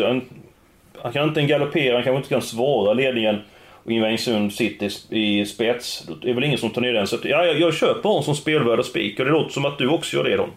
han 1.03 1.13
kan 1.13 1.29
inte 1.29 1.43
galoppera, 1.43 1.95
han 1.95 2.03
kanske 2.03 2.17
inte 2.17 2.29
kan 2.29 2.43
svara 2.43 2.93
ledningen. 2.93 3.39
Och 3.87 3.93
Invängsund 3.93 4.53
sitter 4.53 5.15
i 5.15 5.47
spets. 5.47 6.09
Det 6.23 6.31
är 6.31 6.35
väl 6.35 6.45
ingen 6.45 6.59
som 6.59 6.71
tar 6.71 6.81
ner 6.81 6.93
den. 6.93 7.07
Så 7.07 7.17
ja, 7.23 7.45
jag, 7.45 7.61
jag 7.61 7.75
köper 7.75 8.09
honom 8.09 8.23
som 8.23 8.37
spelvärd 8.37 8.79
och 8.79 8.87
spik. 8.87 9.19
Och 9.19 9.25
det 9.25 9.31
låter 9.31 9.53
som 9.53 9.65
att 9.65 9.79
du 9.79 9.89
också 9.89 10.17
gör 10.17 10.25
det 10.25 10.37
då. 10.37 10.49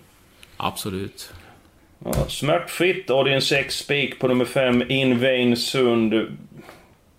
Absolut. 0.58 1.34
Ja, 2.06 2.14
smärtfritt, 2.28 3.10
avdelning 3.10 3.42
6, 3.42 3.78
spik 3.78 4.20
på 4.20 4.28
nummer 4.28 4.46
5, 4.46 4.84
Invängsund. 4.90 6.14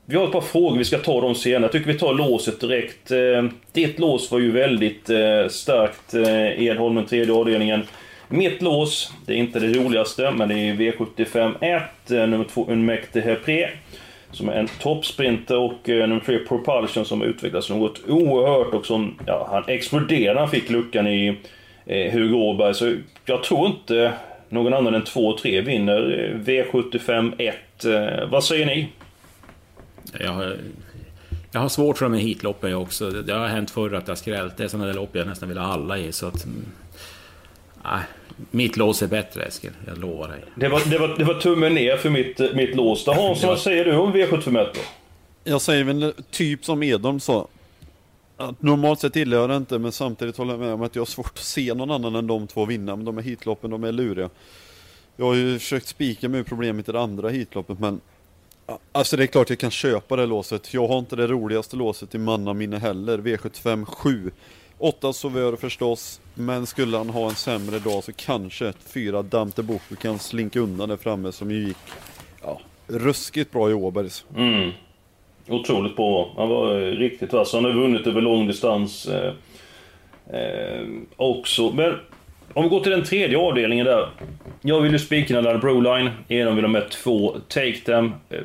Vi 0.04 0.16
har 0.16 0.24
ett 0.24 0.32
par 0.32 0.40
frågor, 0.40 0.78
vi 0.78 0.84
ska 0.84 0.98
ta 0.98 1.20
dem 1.20 1.34
senare. 1.34 1.62
Jag 1.62 1.72
tycker 1.72 1.92
vi 1.92 1.98
tar 1.98 2.14
låset 2.14 2.60
direkt. 2.60 3.10
Eh, 3.10 3.44
ditt 3.72 3.98
lås 3.98 4.30
var 4.30 4.38
ju 4.38 4.50
väldigt 4.50 5.10
eh, 5.10 5.48
starkt, 5.48 6.14
eh, 6.14 6.62
Edholmen, 6.62 7.06
tredje 7.06 7.34
avdelningen. 7.34 7.82
Mitt 8.28 8.62
lås, 8.62 9.12
det 9.26 9.32
är 9.32 9.36
inte 9.36 9.60
det 9.60 9.72
roligaste, 9.72 10.30
men 10.30 10.48
det 10.48 10.54
är 10.54 10.74
V75 10.74 11.54
1, 11.60 12.28
nummer 12.28 12.44
2 12.44 12.66
Unmekte 12.68 13.20
Hepré. 13.20 13.68
Som 14.32 14.48
är 14.48 14.52
en 14.52 14.68
toppsprinter 14.68 15.58
och 15.58 15.88
eh, 15.88 16.08
nummer 16.08 16.22
3 16.26 16.38
Propulsion 16.38 17.04
som 17.04 17.20
har 17.20 17.26
utvecklats 17.26 17.70
något 17.70 18.08
oerhört 18.08 18.74
och 18.74 18.86
som, 18.86 19.18
ja, 19.26 19.48
han 19.50 19.64
exploderade 19.66 20.34
när 20.34 20.40
han 20.40 20.50
fick 20.50 20.70
luckan 20.70 21.06
i 21.06 21.38
eh, 21.86 22.12
Hugo 22.12 22.34
Åberg. 22.34 22.74
Så 22.74 22.96
jag 23.24 23.42
tror 23.42 23.66
inte 23.66 24.12
någon 24.48 24.74
annan 24.74 24.94
än 24.94 25.04
2 25.04 25.26
och 25.26 25.38
3 25.38 25.60
vinner 25.60 26.30
eh, 26.32 26.38
V75 26.38 27.34
1. 27.38 27.56
Vad 28.30 28.44
säger 28.44 28.66
ni? 28.66 28.88
Jag 30.20 30.32
har, 30.32 30.56
jag 31.52 31.60
har 31.60 31.68
svårt 31.68 31.98
för 31.98 32.04
de 32.04 32.14
här 32.14 32.20
hitloppen 32.20 32.70
jag 32.70 32.82
också. 32.82 33.10
Det 33.10 33.32
har 33.32 33.46
hänt 33.46 33.70
förr 33.70 33.94
att 33.94 34.08
jag 34.08 34.18
skrällt. 34.18 34.56
Det 34.56 34.64
är 34.64 34.68
sådana 34.68 34.86
där 34.86 34.94
lopp 34.94 35.10
jag 35.12 35.26
nästan 35.26 35.48
vill 35.48 35.58
ha 35.58 35.66
alla 35.66 35.98
i. 35.98 36.12
Så 36.12 36.26
att, 36.26 36.44
mm 36.44 36.64
nej, 37.84 38.02
mitt 38.50 38.76
lås 38.76 39.02
är 39.02 39.06
bättre 39.06 39.42
Eskil, 39.42 39.70
jag 39.86 39.98
lovar 39.98 40.28
dig. 40.28 40.40
Det 40.54 40.68
var, 40.68 40.82
det 40.90 40.98
var, 40.98 41.08
det 41.08 41.24
var 41.24 41.34
tummen 41.34 41.74
ner 41.74 41.96
för 41.96 42.10
mitt, 42.10 42.54
mitt 42.54 42.76
lås. 42.76 43.06
Hans, 43.06 43.44
vad 43.44 43.58
säger 43.58 43.84
du 43.84 43.96
om 43.96 44.14
V751 44.14 44.52
då? 44.74 44.80
Jag 45.44 45.60
säger 45.60 45.84
väl 45.84 46.14
typ 46.30 46.64
som 46.64 46.82
Edholm 46.82 47.20
sa. 47.20 47.48
Att 48.36 48.62
normalt 48.62 49.00
sett 49.00 49.16
gillar 49.16 49.36
jag 49.36 49.50
det 49.50 49.56
inte, 49.56 49.78
men 49.78 49.92
samtidigt 49.92 50.36
håller 50.36 50.52
jag 50.52 50.60
med 50.60 50.72
om 50.72 50.82
att 50.82 50.94
jag 50.94 51.00
har 51.00 51.06
svårt 51.06 51.32
att 51.34 51.38
se 51.38 51.74
någon 51.74 51.90
annan 51.90 52.14
än 52.14 52.26
de 52.26 52.46
två 52.46 52.64
vinna. 52.64 52.96
Men 52.96 53.04
de 53.04 53.16
här 53.16 53.24
hitloppen, 53.24 53.70
de 53.70 53.84
är 53.84 53.92
luriga. 53.92 54.30
Jag 55.16 55.24
har 55.24 55.34
ju 55.34 55.58
försökt 55.58 55.86
spika 55.86 56.28
med 56.28 56.46
problemet 56.46 56.88
i 56.88 56.92
det 56.92 57.00
andra 57.00 57.28
hitloppet, 57.28 57.78
men 57.78 58.00
Alltså 58.92 59.16
det 59.16 59.22
är 59.22 59.26
klart 59.26 59.50
jag 59.50 59.58
kan 59.58 59.70
köpa 59.70 60.16
det 60.16 60.26
låset. 60.26 60.74
Jag 60.74 60.88
har 60.88 60.98
inte 60.98 61.16
det 61.16 61.26
roligaste 61.26 61.76
låset 61.76 62.14
i 62.14 62.18
mannaminne 62.18 62.78
heller. 62.78 63.18
V75 63.18 63.84
7. 63.84 64.30
8 64.80 65.12
Sauveur 65.12 65.56
förstås. 65.56 66.20
Men 66.34 66.66
skulle 66.66 66.96
han 66.96 67.10
ha 67.10 67.28
en 67.28 67.34
sämre 67.34 67.78
dag 67.78 68.04
så 68.04 68.12
kanske 68.12 68.68
ett 68.68 68.82
4 68.94 69.22
Dante 69.22 69.62
Bocco 69.62 69.96
kan 69.96 70.18
slinka 70.18 70.60
undan 70.60 70.88
där 70.88 70.96
framme 70.96 71.32
som 71.32 71.50
ju 71.50 71.66
gick 71.66 71.76
ja, 72.42 72.60
ruskigt 72.86 73.52
bra 73.52 73.70
i 73.70 73.74
Åbergs. 73.74 74.24
Mm. 74.36 74.70
Otroligt 75.48 75.96
bra. 75.96 76.32
Han 76.36 76.48
var 76.48 76.80
eh, 76.80 76.90
riktigt 76.90 77.32
vass. 77.32 77.52
Han 77.52 77.64
har 77.64 77.72
vunnit 77.72 78.06
över 78.06 78.20
lång 78.20 78.46
distans 78.46 79.06
eh, 79.06 79.32
eh, 80.40 80.86
också. 81.16 81.70
Men 81.70 81.94
om 82.54 82.62
vi 82.62 82.68
går 82.68 82.80
till 82.80 82.92
den 82.92 83.04
tredje 83.04 83.38
avdelningen 83.38 83.86
där. 83.86 84.08
Jag 84.60 84.80
vill 84.80 84.92
ju 84.92 84.98
spika 84.98 85.34
den 85.34 85.44
där 85.44 85.58
Broline. 85.58 86.10
Edom 86.28 86.56
vill 86.56 86.64
ha 86.64 86.72
med 86.72 86.90
två 86.90 87.36
Take 87.48 87.80
Them. 87.84 88.14
Eh, 88.30 88.40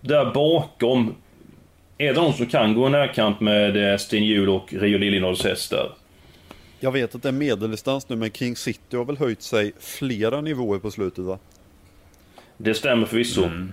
där 0.00 0.30
bakom. 0.34 1.14
Är 1.98 2.14
det 2.14 2.20
någon 2.20 2.32
som 2.32 2.46
kan 2.46 2.74
gå 2.74 2.88
närkamp 2.88 3.40
med 3.40 3.92
eh, 3.92 3.98
Sten 3.98 4.24
Hjul 4.24 4.48
och 4.48 4.72
Rio 4.72 4.98
Liljedals 4.98 5.44
hästar? 5.44 5.92
Jag 6.80 6.92
vet 6.92 7.14
att 7.14 7.22
det 7.22 7.28
är 7.28 7.32
medeldistans 7.32 8.08
nu 8.08 8.16
men 8.16 8.30
King 8.30 8.56
City 8.56 8.96
har 8.96 9.04
väl 9.04 9.16
höjt 9.16 9.42
sig 9.42 9.72
flera 9.80 10.40
nivåer 10.40 10.78
på 10.78 10.90
slutet 10.90 11.24
va? 11.24 11.38
Det 12.56 12.74
stämmer 12.74 13.06
förvisso. 13.06 13.44
Mm. 13.44 13.72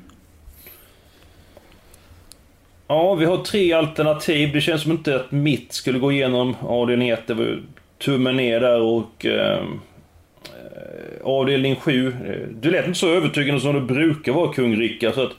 Ja, 2.87 3.15
vi 3.15 3.25
har 3.25 3.37
tre 3.37 3.73
alternativ. 3.73 4.53
Det 4.53 4.61
känns 4.61 4.81
som 4.81 4.91
inte 4.91 5.15
att 5.15 5.31
mitt 5.31 5.73
skulle 5.73 5.99
gå 5.99 6.11
igenom 6.11 6.55
avdelning 6.61 7.09
1. 7.09 7.27
Det 7.27 7.33
var 7.33 7.61
tummen 7.97 8.35
ner 8.35 8.59
där 8.59 8.81
och... 8.81 9.25
Eh, 9.25 9.63
avdelning 11.23 11.75
7. 11.75 12.15
Du 12.61 12.71
lät 12.71 12.87
inte 12.87 12.99
så 12.99 13.09
övertygande 13.09 13.61
som 13.61 13.73
du 13.73 13.81
brukar 13.81 14.31
vara, 14.31 14.53
kung 14.53 14.75
Rickard. 14.75 15.13
Så 15.13 15.23
att... 15.23 15.31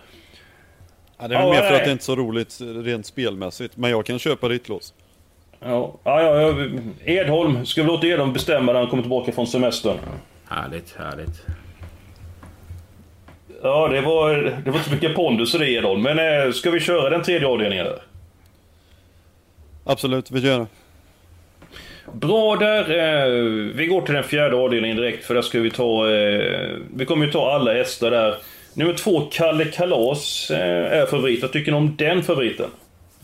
Ja, 1.19 1.29
det 1.29 1.35
är 1.35 1.39
väl 1.39 1.51
mer 1.51 1.63
för 1.63 1.75
att 1.75 1.85
det 1.85 1.93
inte 1.93 2.03
är 2.03 2.05
så 2.05 2.17
roligt 2.17 2.61
rent 2.61 3.07
spelmässigt. 3.07 3.77
Men 3.77 3.91
jag 3.91 4.07
kan 4.07 4.19
köpa 4.19 4.49
ditt 4.49 4.69
lås. 4.69 4.95
Ja, 5.61 5.95
ja, 6.05 6.23
ja, 6.23 6.55
Edholm. 7.05 7.67
Ska 7.67 7.83
vi 7.83 7.87
låta 7.87 8.07
Edholm 8.07 8.33
bestämma 8.33 8.73
när 8.73 8.81
han 8.81 8.89
kommer 8.89 9.03
tillbaka 9.03 9.33
från 9.33 9.47
semestern? 9.47 9.99
Härligt, 10.49 10.97
härligt. 10.99 11.43
Ja, 13.63 13.89
det 13.89 14.01
var, 14.01 14.35
det 14.65 14.71
var 14.71 14.79
inte 14.79 14.89
så 14.89 14.95
mycket 14.95 15.15
pondus 15.15 15.55
i 15.55 15.59
det 15.59 15.71
Edholm. 15.71 16.03
Men 16.03 16.19
eh, 16.19 16.53
ska 16.53 16.71
vi 16.71 16.81
köra 16.81 17.11
den 17.11 17.23
tredje 17.23 17.49
avdelningen 17.49 17.85
där? 17.85 18.03
Absolut, 19.85 20.31
vi 20.31 20.41
gör 20.41 20.59
det. 20.59 20.67
Bra 22.13 22.57
där. 22.57 22.91
Eh, 22.91 23.29
vi 23.75 23.87
går 23.87 24.03
till 24.03 24.15
den 24.15 24.25
fjärde 24.25 24.57
avdelningen 24.57 24.97
direkt 24.97 25.25
för 25.25 25.35
där 25.35 25.43
ska 25.43 25.61
vi 25.61 25.71
ta... 25.71 26.11
Eh, 26.11 26.77
vi 26.97 27.05
kommer 27.05 27.27
ju 27.27 27.33
ta 27.33 27.53
alla 27.53 27.73
hästar 27.73 28.11
där. 28.11 28.37
Nummer 28.75 28.95
två, 28.95 29.29
Kalle 29.33 29.65
Kalas, 29.65 30.51
eh, 30.51 31.01
är 31.01 31.07
favorit. 31.07 31.43
Vad 31.43 31.53
tycker 31.53 31.73
ni 31.73 31.79
om 31.79 31.97
den 31.97 32.23
favoriten? 32.23 32.71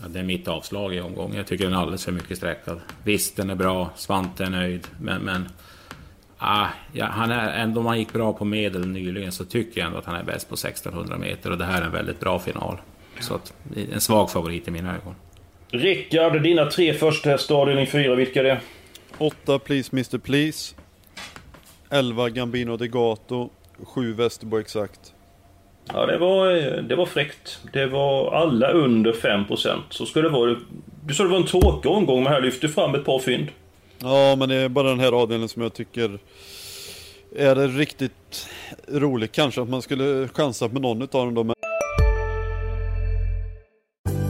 Ja, 0.01 0.07
det 0.07 0.19
är 0.19 0.23
mitt 0.23 0.47
avslag 0.47 0.95
i 0.95 1.01
omgången. 1.01 1.37
Jag 1.37 1.47
tycker 1.47 1.63
den 1.63 1.73
är 1.73 1.77
alldeles 1.77 2.05
för 2.05 2.11
mycket 2.11 2.37
sträckad. 2.37 2.79
Visst, 3.03 3.35
den 3.35 3.49
är 3.49 3.55
bra. 3.55 3.89
Svante 3.95 4.43
är 4.43 4.49
nöjd. 4.49 4.87
Men... 5.01 5.21
men 5.21 5.49
ah, 6.37 6.67
ja, 6.93 7.05
han 7.05 7.31
är, 7.31 7.63
ändå 7.63 7.79
om 7.79 7.85
han 7.85 7.99
gick 7.99 8.13
bra 8.13 8.33
på 8.33 8.45
medel 8.45 8.87
nyligen 8.87 9.31
så 9.31 9.45
tycker 9.45 9.79
jag 9.79 9.87
ändå 9.87 9.99
att 9.99 10.05
han 10.05 10.15
är 10.15 10.23
bäst 10.23 10.49
på 10.49 10.53
1600 10.53 11.17
meter. 11.17 11.51
Och 11.51 11.57
det 11.57 11.65
här 11.65 11.81
är 11.81 11.85
en 11.85 11.91
väldigt 11.91 12.19
bra 12.19 12.39
final. 12.39 12.77
Så 13.19 13.35
att, 13.35 13.53
en 13.93 14.01
svag 14.01 14.31
favorit 14.31 14.67
i 14.67 14.71
mina 14.71 14.95
ögon. 14.95 15.15
Rickard, 15.69 16.41
dina 16.41 16.65
tre 16.65 16.93
första 16.93 17.29
hästar 17.29 17.55
avdelning 17.55 17.87
4, 17.87 18.15
vilka 18.15 18.39
är 18.39 18.43
det? 18.43 18.59
8 19.17 19.59
Please 19.59 19.89
Mr 19.93 20.17
Please 20.17 20.75
11 21.89 22.29
Gambino 22.29 22.77
Degato 22.77 23.49
7 23.83 24.13
Västerbo 24.13 24.59
Exakt 24.59 25.10
Ja, 25.93 26.05
det 26.05 26.17
var, 26.17 26.47
det 26.81 26.95
var 26.95 27.05
fräckt. 27.05 27.59
Det 27.73 27.85
var 27.85 28.31
alla 28.31 28.71
under 28.71 29.13
5%. 29.13 29.79
Så 29.89 30.05
ska 30.05 30.21
det 30.21 30.29
vara. 30.29 30.55
Du 31.05 31.13
sa 31.13 31.23
det 31.23 31.29
var 31.29 31.37
en 31.37 31.45
tråkig 31.45 31.91
omgång, 31.91 32.23
men 32.23 32.33
här 32.33 32.41
lyfter 32.41 32.67
fram 32.67 32.95
ett 32.95 33.05
par 33.05 33.19
fynd. 33.19 33.47
Ja, 33.99 34.35
men 34.35 34.49
det 34.49 34.55
är 34.55 34.69
bara 34.69 34.89
den 34.89 34.99
här 34.99 35.11
avdelningen 35.11 35.49
som 35.49 35.61
jag 35.61 35.73
tycker 35.73 36.19
är 37.35 37.55
det 37.55 37.67
riktigt 37.67 38.47
roligt. 38.87 39.31
Kanske 39.31 39.61
att 39.61 39.69
man 39.69 39.81
skulle 39.81 40.27
chansa 40.27 40.69
på 40.69 40.79
någon 40.79 41.01
av 41.01 41.07
dem 41.09 41.33
då. 41.33 41.43
Men... 41.43 41.55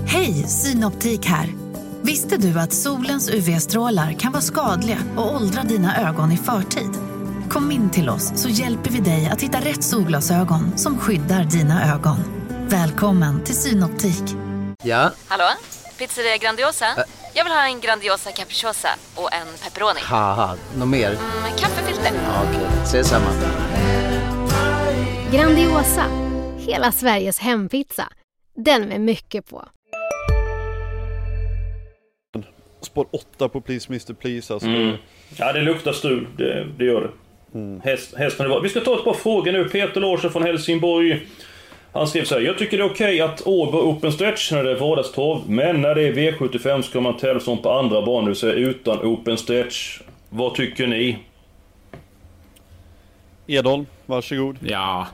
Hej, 0.08 0.34
Synoptik 0.34 1.26
här. 1.26 1.48
Visste 2.02 2.38
du 2.38 2.60
att 2.60 2.74
solens 2.74 3.30
UV-strålar 3.30 4.14
kan 4.14 4.32
vara 4.32 4.42
skadliga 4.42 4.98
och 5.18 5.36
åldra 5.36 5.64
dina 5.64 6.10
ögon 6.10 6.32
i 6.32 6.38
förtid? 6.38 7.11
Kom 7.52 7.72
in 7.72 7.90
till 7.90 8.10
oss 8.10 8.42
så 8.42 8.50
hjälper 8.50 8.90
vi 8.90 9.00
dig 9.00 9.30
att 9.32 9.42
hitta 9.42 9.58
rätt 9.58 9.84
solglasögon 9.84 10.78
som 10.78 10.98
skyddar 10.98 11.44
dina 11.44 11.94
ögon. 11.96 12.18
Välkommen 12.70 13.44
till 13.44 13.56
Synoptik. 13.56 14.24
Ja? 14.84 15.12
Hallå? 15.28 15.44
Pizzeria 15.98 16.38
Grandiosa? 16.38 16.86
Ä 16.86 17.04
Jag 17.34 17.44
vill 17.44 17.54
ha 17.54 17.66
en 17.66 17.80
Grandiosa 17.80 18.32
capriciosa 18.32 18.90
och 19.16 19.34
en 19.34 19.48
pepperoni. 19.64 20.00
Något 20.78 20.88
mer? 20.88 21.10
Mm, 21.10 21.46
en 21.52 21.58
kaffefilter. 21.58 22.12
Ja, 22.14 22.44
Okej, 22.44 22.66
okay. 22.66 22.84
ses 22.84 23.10
samma. 23.10 23.30
Grandiosa, 25.32 26.06
hela 26.58 26.92
Sveriges 26.92 27.40
hempizza. 27.40 28.08
Den 28.56 28.82
med 28.88 29.02
mycket 29.02 29.50
på 29.50 29.66
spår 32.82 33.08
8 33.12 33.50
på 33.50 33.62
Please 33.62 33.90
Mr 33.90 34.14
Please. 34.14 34.54
Alltså. 34.54 34.70
Mm. 34.70 34.96
Ja, 35.38 35.54
det 35.54 35.62
luktar 35.62 35.92
strul. 35.92 36.28
Det, 36.38 36.68
det 36.78 36.86
gör 36.86 37.02
det. 37.02 37.31
Mm. 37.54 37.82
Häst, 37.84 38.14
hästen 38.18 38.50
var. 38.50 38.62
Vi 38.62 38.70
ska 38.70 38.80
ta 38.80 38.96
ett 38.98 39.04
par 39.04 39.14
frågor 39.14 39.52
nu. 39.52 39.70
Peter 39.70 40.02
Larsson 40.02 40.32
från 40.32 40.44
Helsingborg. 40.44 41.28
Han 41.94 42.08
skrev 42.08 42.24
så 42.24 42.36
här. 42.36 42.42
Jag 42.42 42.58
tycker 42.58 42.78
det 42.78 42.84
är 42.84 42.90
okej 42.90 43.24
okay 43.24 43.34
att 43.34 43.48
Åby 43.48 43.78
open 43.78 44.12
stretch 44.12 44.52
när 44.52 44.64
det 44.64 44.72
är 44.72 44.76
vardagstorv. 44.76 45.50
Men 45.50 45.82
när 45.82 45.96
det 45.96 46.02
är 46.02 46.14
V75 46.14 46.82
ska 46.82 47.02
man 47.02 47.18
tävla 47.18 47.40
som 47.40 47.58
på 47.58 47.72
andra 47.72 48.02
banor, 48.02 48.22
det 48.22 48.28
vill 48.28 48.36
säga 48.36 48.54
utan 48.54 48.98
open 48.98 49.38
stretch. 49.38 50.02
Vad 50.30 50.56
tycker 50.56 50.88
ni? 50.88 51.18
Edholm, 53.48 53.86
varsågod. 54.06 54.58
Ja, 54.62 55.08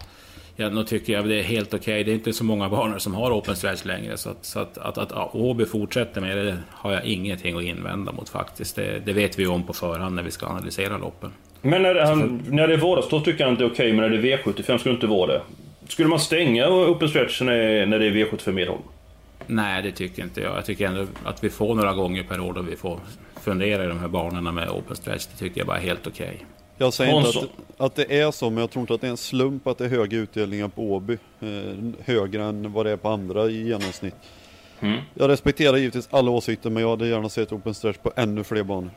Ja, 0.60 0.70
nu 0.70 0.84
tycker 0.84 1.14
jag 1.14 1.30
det 1.30 1.40
är 1.40 1.44
helt 1.44 1.74
okej. 1.74 1.80
Okay. 1.80 2.04
Det 2.04 2.12
är 2.12 2.14
inte 2.14 2.34
så 2.34 2.44
många 2.44 2.70
banor 2.70 2.98
som 2.98 3.16
har 3.16 3.32
open 3.32 3.56
stretch 3.56 3.86
längre. 3.86 4.18
Så 4.18 4.30
att, 4.30 4.46
så 4.46 4.60
att, 4.60 4.78
att, 4.78 4.98
att 4.98 5.36
Åby 5.36 5.66
fortsätter 5.66 6.22
med 6.22 6.38
det 6.38 6.58
har 6.72 6.92
jag 6.94 7.06
ingenting 7.06 7.58
att 7.58 7.64
invända 7.64 8.12
mot 8.12 8.30
faktiskt. 8.30 8.76
Det, 8.76 9.00
det 9.06 9.14
vet 9.14 9.40
vi 9.40 9.48
om 9.48 9.64
på 9.64 9.74
förhand 9.74 10.16
när 10.16 10.24
vi 10.24 10.32
ska 10.32 10.46
analysera 10.46 10.98
loppen. 10.98 11.32
Men 11.62 11.82
när, 11.82 11.96
han, 11.96 12.44
när 12.50 12.68
det 12.68 12.74
är 12.74 12.78
vardags, 12.78 13.10
då 13.10 13.22
tycker 13.22 13.44
han 13.44 13.54
att 13.54 13.60
det 13.60 13.66
är 13.66 13.70
okej. 13.70 13.86
Okay, 13.86 14.02
men 14.02 14.12
när 14.12 14.18
det 14.18 14.34
är 14.34 14.38
V75 14.38 14.78
skulle 14.78 14.94
det 14.94 14.96
inte 14.96 15.08
vara 15.08 15.28
det. 15.28 15.42
Skulle 15.88 16.10
man 16.10 16.20
stänga 16.20 16.68
open 16.68 17.10
stretch 17.10 17.42
när, 17.42 17.86
när 17.86 18.00
det 18.00 18.06
är 18.06 18.12
V75 18.12 18.52
Medholm? 18.52 18.82
Nej, 19.48 19.84
det 19.84 19.92
tycker 19.92 20.24
inte 20.24 20.42
jag. 20.42 20.58
Jag 20.58 20.66
tycker 20.66 20.88
ändå 20.88 21.06
att 21.24 21.44
vi 21.44 21.50
får 21.50 21.76
några 21.76 21.94
gånger 21.94 22.24
per 22.24 22.40
år 22.40 22.54
då 22.54 22.62
vi 22.62 22.76
får 22.76 23.00
fundera 23.42 23.86
i 23.86 23.88
de 23.88 24.00
här 24.00 24.08
banorna 24.08 24.52
med 24.52 24.70
open 24.70 24.96
stretch. 24.96 25.26
Det 25.26 25.38
tycker 25.38 25.60
jag 25.60 25.68
bara 25.68 25.78
är 25.78 25.82
helt 25.82 26.08
okej. 26.08 26.28
Okay. 26.28 26.46
Jag 26.78 26.94
säger 26.94 27.18
inte 27.18 27.40
att 27.40 27.50
att 27.78 27.96
det 27.96 28.20
är 28.20 28.32
så, 28.32 28.50
men 28.50 28.62
jag 28.62 28.72
tror 28.72 28.82
inte 28.82 28.94
att 28.94 29.02
det 29.02 29.08
är 29.08 29.12
en 29.12 29.18
slump 29.18 29.68
att 29.68 29.78
det 29.78 29.86
är 29.86 29.90
höga 29.90 30.18
utdelningar 30.18 30.68
på 30.68 30.82
Åby. 30.94 31.18
Eh, 31.40 31.48
högre 32.06 32.44
än 32.44 32.74
vad 32.74 32.86
det 32.86 32.92
är 32.92 32.98
på 32.98 33.10
andra 33.10 33.50
i 33.50 33.68
genomsnitt. 33.68 34.16
Mm. 34.80 35.02
Jag 35.14 35.30
respekterar 35.30 35.78
givetvis 35.78 36.08
alla 36.12 36.32
åsikter, 36.32 36.70
men 36.70 36.84
jag 36.84 36.90
hade 36.90 37.08
gärna 37.08 37.30
sett 37.30 37.52
Open 37.52 37.74
Stretch 37.74 37.98
på 37.98 38.12
ännu 38.16 38.44
fler 38.44 38.64
banor. 38.64 38.92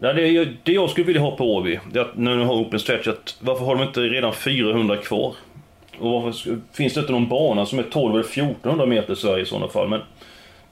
Nej, 0.00 0.14
det, 0.14 0.28
jag- 0.28 0.56
det 0.62 0.72
jag 0.72 0.90
skulle 0.90 1.06
vilja 1.06 1.22
ha 1.22 1.36
på 1.36 1.54
Åby, 1.54 1.78
det 1.92 1.98
är 1.98 2.02
att 2.04 2.16
när 2.16 2.36
de 2.36 2.46
har 2.46 2.54
open 2.54 2.80
stretch, 2.80 3.06
att 3.08 3.36
varför 3.40 3.64
har 3.64 3.76
de 3.76 3.82
inte 3.84 4.00
redan 4.00 4.32
400 4.32 4.96
kvar? 4.96 5.34
Och 5.98 6.10
varför 6.22 6.58
finns 6.72 6.94
det 6.94 7.00
inte 7.00 7.12
någon 7.12 7.28
bana 7.28 7.66
som 7.66 7.78
är 7.78 7.82
12 7.82 8.12
eller 8.14 8.24
1400 8.24 8.86
meter 8.86 9.12
i 9.12 9.16
Sverige 9.16 9.42
i 9.42 9.46
sådana 9.46 9.68
fall? 9.68 9.88
Men 9.88 10.00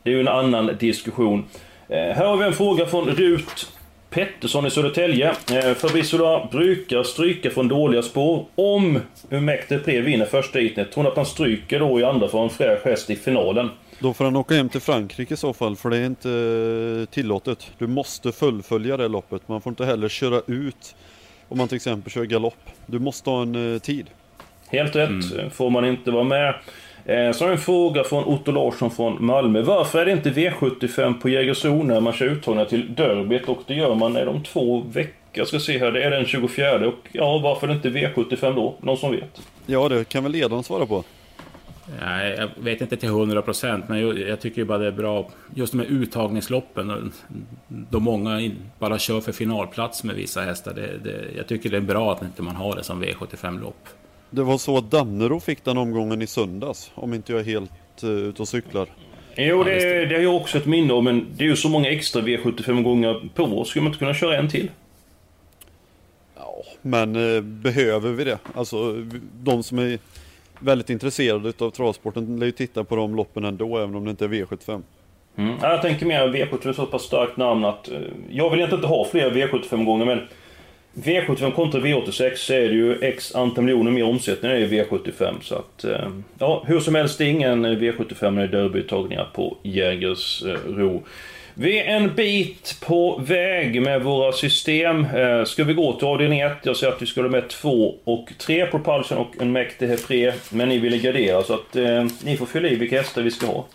det 0.02 0.10
är 0.10 0.14
ju 0.14 0.20
en 0.20 0.28
annan 0.28 0.70
diskussion. 0.80 1.44
Eh, 1.88 1.96
här 1.98 2.26
har 2.26 2.36
vi 2.36 2.44
en 2.44 2.52
fråga 2.52 2.86
från 2.86 3.06
Rut 3.08 3.72
Pettersson 4.16 4.66
i 4.66 4.70
Södertälje. 4.70 5.34
Eh, 5.52 5.74
Fabrizola 5.74 6.48
brukar 6.50 7.02
stryka 7.02 7.50
från 7.50 7.68
dåliga 7.68 8.02
spår. 8.02 8.46
Om 8.54 9.00
Umecte 9.30 9.78
Pre 9.78 10.00
vinner 10.00 10.26
första 10.26 10.58
heatet, 10.58 10.92
tror 10.92 11.08
att 11.08 11.16
han 11.16 11.26
stryker 11.26 11.78
då 11.78 12.00
i 12.00 12.04
andra 12.04 12.28
för 12.28 12.42
en 12.42 12.50
fräsch 12.50 12.84
häst 12.84 13.10
i 13.10 13.16
finalen? 13.16 13.70
Då 13.98 14.14
får 14.14 14.24
han 14.24 14.36
åka 14.36 14.54
hem 14.54 14.68
till 14.68 14.80
Frankrike 14.80 15.34
i 15.34 15.36
så 15.36 15.52
fall, 15.52 15.76
för 15.76 15.90
det 15.90 15.96
är 15.96 16.06
inte 16.06 16.30
eh, 16.30 17.14
tillåtet. 17.14 17.70
Du 17.78 17.86
måste 17.86 18.32
fullfölja 18.32 18.96
det 18.96 19.08
loppet. 19.08 19.48
Man 19.48 19.60
får 19.60 19.70
inte 19.70 19.84
heller 19.84 20.08
köra 20.08 20.40
ut 20.46 20.96
om 21.48 21.58
man 21.58 21.68
till 21.68 21.76
exempel 21.76 22.12
kör 22.12 22.24
galopp. 22.24 22.70
Du 22.86 22.98
måste 22.98 23.30
ha 23.30 23.42
en 23.42 23.74
eh, 23.74 23.78
tid. 23.78 24.06
Helt 24.68 24.96
rätt, 24.96 25.54
får 25.54 25.70
man 25.70 25.84
inte 25.84 26.10
vara 26.10 26.24
med. 26.24 26.54
Eh, 27.06 27.32
så 27.32 27.44
har 27.44 27.48
jag 27.48 27.56
en 27.56 27.58
fråga 27.58 28.04
från 28.04 28.24
Otto 28.24 28.52
Larsson 28.52 28.90
från 28.90 29.24
Malmö. 29.24 29.62
Varför 29.62 29.98
är 29.98 30.06
det 30.06 30.12
inte 30.12 30.30
V75 30.30 31.20
på 31.20 31.28
Jägersro 31.28 31.82
när 31.82 32.00
man 32.00 32.12
kör 32.12 32.26
uttagningar 32.26 32.68
till 32.68 32.94
derbyt? 32.94 33.48
Och 33.48 33.62
det 33.66 33.74
gör 33.74 33.94
man 33.94 34.16
är 34.16 34.26
de 34.26 34.42
två 34.42 34.80
veckor. 34.80 35.12
Jag 35.32 35.48
ska 35.48 35.58
se 35.58 35.78
här, 35.78 35.92
det 35.92 36.02
är 36.02 36.10
den 36.10 36.26
24 36.26 36.88
och 36.88 36.94
ja, 37.12 37.38
varför 37.38 37.68
är 37.68 37.74
det 37.74 37.76
inte 37.76 37.88
V75 37.88 38.54
då? 38.54 38.74
Någon 38.80 38.96
som 38.96 39.10
vet? 39.10 39.42
Ja, 39.66 39.88
det 39.88 40.08
kan 40.08 40.22
väl 40.22 40.32
ledaren 40.32 40.62
svara 40.62 40.86
på. 40.86 41.04
Nej, 42.00 42.34
jag 42.38 42.48
vet 42.64 42.80
inte 42.80 42.96
till 42.96 43.08
100 43.08 43.42
procent, 43.42 43.88
men 43.88 44.18
jag, 44.18 44.40
tycker 44.40 44.58
ju 44.58 44.64
bara 44.64 44.78
det 44.78 44.86
är 44.86 44.92
bra. 44.92 45.28
Just 45.54 45.72
de 45.72 45.78
här 45.78 45.86
uttagningsloppen, 45.86 47.12
då 47.68 48.00
många 48.00 48.50
bara 48.78 48.98
kör 48.98 49.20
för 49.20 49.32
finalplats 49.32 50.04
med 50.04 50.16
vissa 50.16 50.40
hästar. 50.40 50.74
Det, 50.74 50.98
det, 51.04 51.24
jag 51.36 51.46
tycker 51.46 51.70
det 51.70 51.76
är 51.76 51.80
bra 51.80 52.12
att 52.12 52.22
inte 52.22 52.42
man 52.42 52.56
har 52.56 52.76
det 52.76 52.82
som 52.82 53.04
V75-lopp. 53.04 53.88
Det 54.30 54.42
var 54.42 54.58
så 54.58 54.78
att 54.78 54.90
Dannero 54.90 55.40
fick 55.40 55.64
den 55.64 55.78
omgången 55.78 56.22
i 56.22 56.26
söndags, 56.26 56.90
om 56.94 57.14
inte 57.14 57.32
jag 57.32 57.40
är 57.40 57.44
helt 57.44 58.04
uh, 58.04 58.10
ute 58.10 58.42
och 58.42 58.48
cyklar. 58.48 58.88
Jo, 59.36 59.64
det, 59.64 60.06
det 60.06 60.14
har 60.14 60.22
jag 60.22 60.36
också 60.36 60.58
ett 60.58 60.66
minne 60.66 60.92
om, 60.92 61.04
men 61.04 61.26
det 61.36 61.44
är 61.44 61.48
ju 61.48 61.56
så 61.56 61.68
många 61.68 61.90
extra 61.90 62.22
V75 62.22 62.82
gånger 62.82 63.28
på 63.34 63.42
år. 63.44 63.64
Skulle 63.64 63.82
man 63.82 63.88
inte 63.88 63.98
kunna 63.98 64.14
köra 64.14 64.38
en 64.38 64.48
till? 64.48 64.70
Men 66.82 67.36
eh, 67.36 67.40
behöver 67.42 68.12
vi 68.12 68.24
det? 68.24 68.38
Alltså, 68.54 69.04
de 69.42 69.62
som 69.62 69.78
är 69.78 69.98
väldigt 70.60 70.90
intresserade 70.90 71.52
av 71.58 71.70
travsporten 71.70 72.38
lär 72.38 72.46
ju 72.46 72.52
titta 72.52 72.84
på 72.84 72.96
de 72.96 73.14
loppen 73.16 73.44
ändå, 73.44 73.78
även 73.78 73.94
om 73.94 74.04
det 74.04 74.10
inte 74.10 74.24
är 74.24 74.28
V75. 74.28 74.82
Mm. 75.36 75.54
Ja, 75.62 75.70
Jag 75.70 75.82
tänker 75.82 76.06
mer 76.06 76.28
V75 76.28 76.68
är 76.68 76.72
så 76.72 76.86
pass 76.86 77.02
starkt 77.02 77.36
namn 77.36 77.64
att... 77.64 77.88
eh, 77.88 78.00
Jag 78.30 78.50
vill 78.50 78.58
egentligen 78.58 78.84
inte 78.84 78.88
ha 78.88 79.04
fler 79.04 79.30
V75-gånger 79.30 80.04
men... 80.06 80.20
V75 81.04 81.52
kontra 81.52 81.80
V86 81.80 82.34
så 82.36 82.52
är 82.52 82.60
det 82.68 82.74
ju 82.74 82.98
X 83.02 83.34
antal 83.34 83.64
miljoner 83.64 83.90
mer 83.90 84.04
omsättning 84.04 84.52
i 84.52 84.66
V75 84.66 85.34
så 85.42 85.54
att... 85.54 85.84
eh, 85.84 86.08
Ja, 86.38 86.64
hur 86.66 86.80
som 86.80 86.94
helst, 86.94 87.18
det 87.18 87.24
är 87.24 87.28
ingen 87.28 87.66
V75 87.66 88.30
när 88.30 88.46
det 88.46 88.58
är 88.58 88.62
derbyuttagningar 88.62 89.28
på 89.34 89.56
Jägersro. 89.62 91.02
Vi 91.54 91.78
är 91.78 91.96
en 91.96 92.14
bit 92.14 92.76
på 92.86 93.18
väg 93.26 93.82
med 93.82 94.02
våra 94.02 94.32
system. 94.32 95.04
Eh, 95.04 95.44
Ska 95.44 95.64
vi 95.64 95.74
gå 95.74 95.92
till 95.92 96.06
avdelning 96.08 96.40
1? 96.40 96.52
Jag 96.62 96.76
säger 96.76 96.92
att 96.92 97.02
vi 97.02 97.06
skulle 97.06 97.28
med 97.28 97.48
2 97.48 97.94
och 98.04 98.28
3 98.38 98.66
Propulsion 98.66 99.18
och 99.18 99.34
en 99.40 99.52
Mäktig 99.52 99.86
Hefre. 99.88 100.34
Men 100.50 100.68
ni 100.68 100.78
ville 100.78 100.98
gardera 100.98 101.42
så 101.42 101.54
att 101.54 101.76
eh, 101.76 102.06
ni 102.24 102.36
får 102.36 102.46
fylla 102.46 102.68
i 102.68 102.74
vilka 102.76 102.96
hästar 102.98 103.22
vi 103.22 103.30
ska 103.30 103.46
ha. 103.46 103.66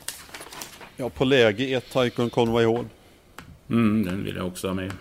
Ja, 0.98 1.10
på 1.10 1.26
läge 1.26 1.76
1 1.78 1.94
Tycoon 1.94 2.30
Conway 2.30 2.66
Hall. 2.66 2.86
Mm, 3.70 4.06
den 4.06 4.24
vill 4.24 4.36
jag 4.36 4.48
också 4.48 4.68
ha 4.68 4.74
med. 4.74 4.92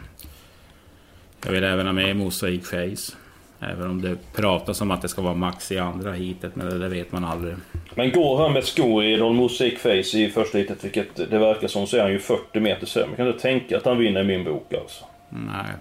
Jag 1.44 1.52
vill 1.52 1.64
även 1.64 1.86
ha 1.86 1.92
med 1.92 2.16
Mosaic 2.16 2.68
Face. 2.68 3.16
Även 3.60 3.90
om 3.90 4.02
det 4.02 4.16
pratas 4.34 4.80
om 4.80 4.90
att 4.90 5.02
det 5.02 5.08
ska 5.08 5.22
vara 5.22 5.34
max 5.34 5.72
i 5.72 5.78
andra 5.78 6.12
heatet, 6.12 6.56
men 6.56 6.66
det, 6.66 6.78
det 6.78 6.88
vet 6.88 7.12
man 7.12 7.24
aldrig. 7.24 7.54
Men 7.94 8.12
går 8.12 8.38
han 8.38 8.52
med 8.52 8.64
skor 8.64 9.04
i 9.04 9.22
Mosaic 9.22 9.78
Face 9.78 10.18
i 10.18 10.30
första 10.34 10.58
hitet, 10.58 10.84
vilket 10.84 11.16
det 11.16 11.38
verkar 11.38 11.68
som, 11.68 11.86
så 11.86 11.96
är 11.96 12.02
han 12.02 12.12
ju 12.12 12.18
40 12.18 12.60
meter 12.60 12.86
sämre. 12.86 13.16
Kan 13.16 13.26
inte 13.26 13.40
tänka 13.40 13.76
att 13.76 13.84
han 13.84 13.98
vinner 13.98 14.20
i 14.20 14.24
min 14.24 14.44
bok 14.44 14.74
alltså. 14.74 15.04
Nej, 15.28 15.74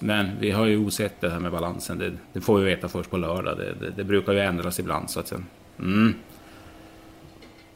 men 0.00 0.30
vi 0.40 0.50
har 0.50 0.66
ju 0.66 0.86
osett 0.86 1.20
det 1.20 1.30
här 1.30 1.40
med 1.40 1.52
balansen. 1.52 1.98
Det, 1.98 2.12
det 2.32 2.40
får 2.40 2.58
vi 2.58 2.64
veta 2.64 2.88
först 2.88 3.10
på 3.10 3.16
lördag. 3.16 3.58
Det, 3.58 3.90
det, 3.96 4.04
brukar 4.04 4.32
ju 4.32 4.40
ändras 4.40 4.80
ibland. 4.80 5.10
Så 5.10 5.20
att, 5.20 5.28
sen- 5.28 5.46
mm. 5.78 6.14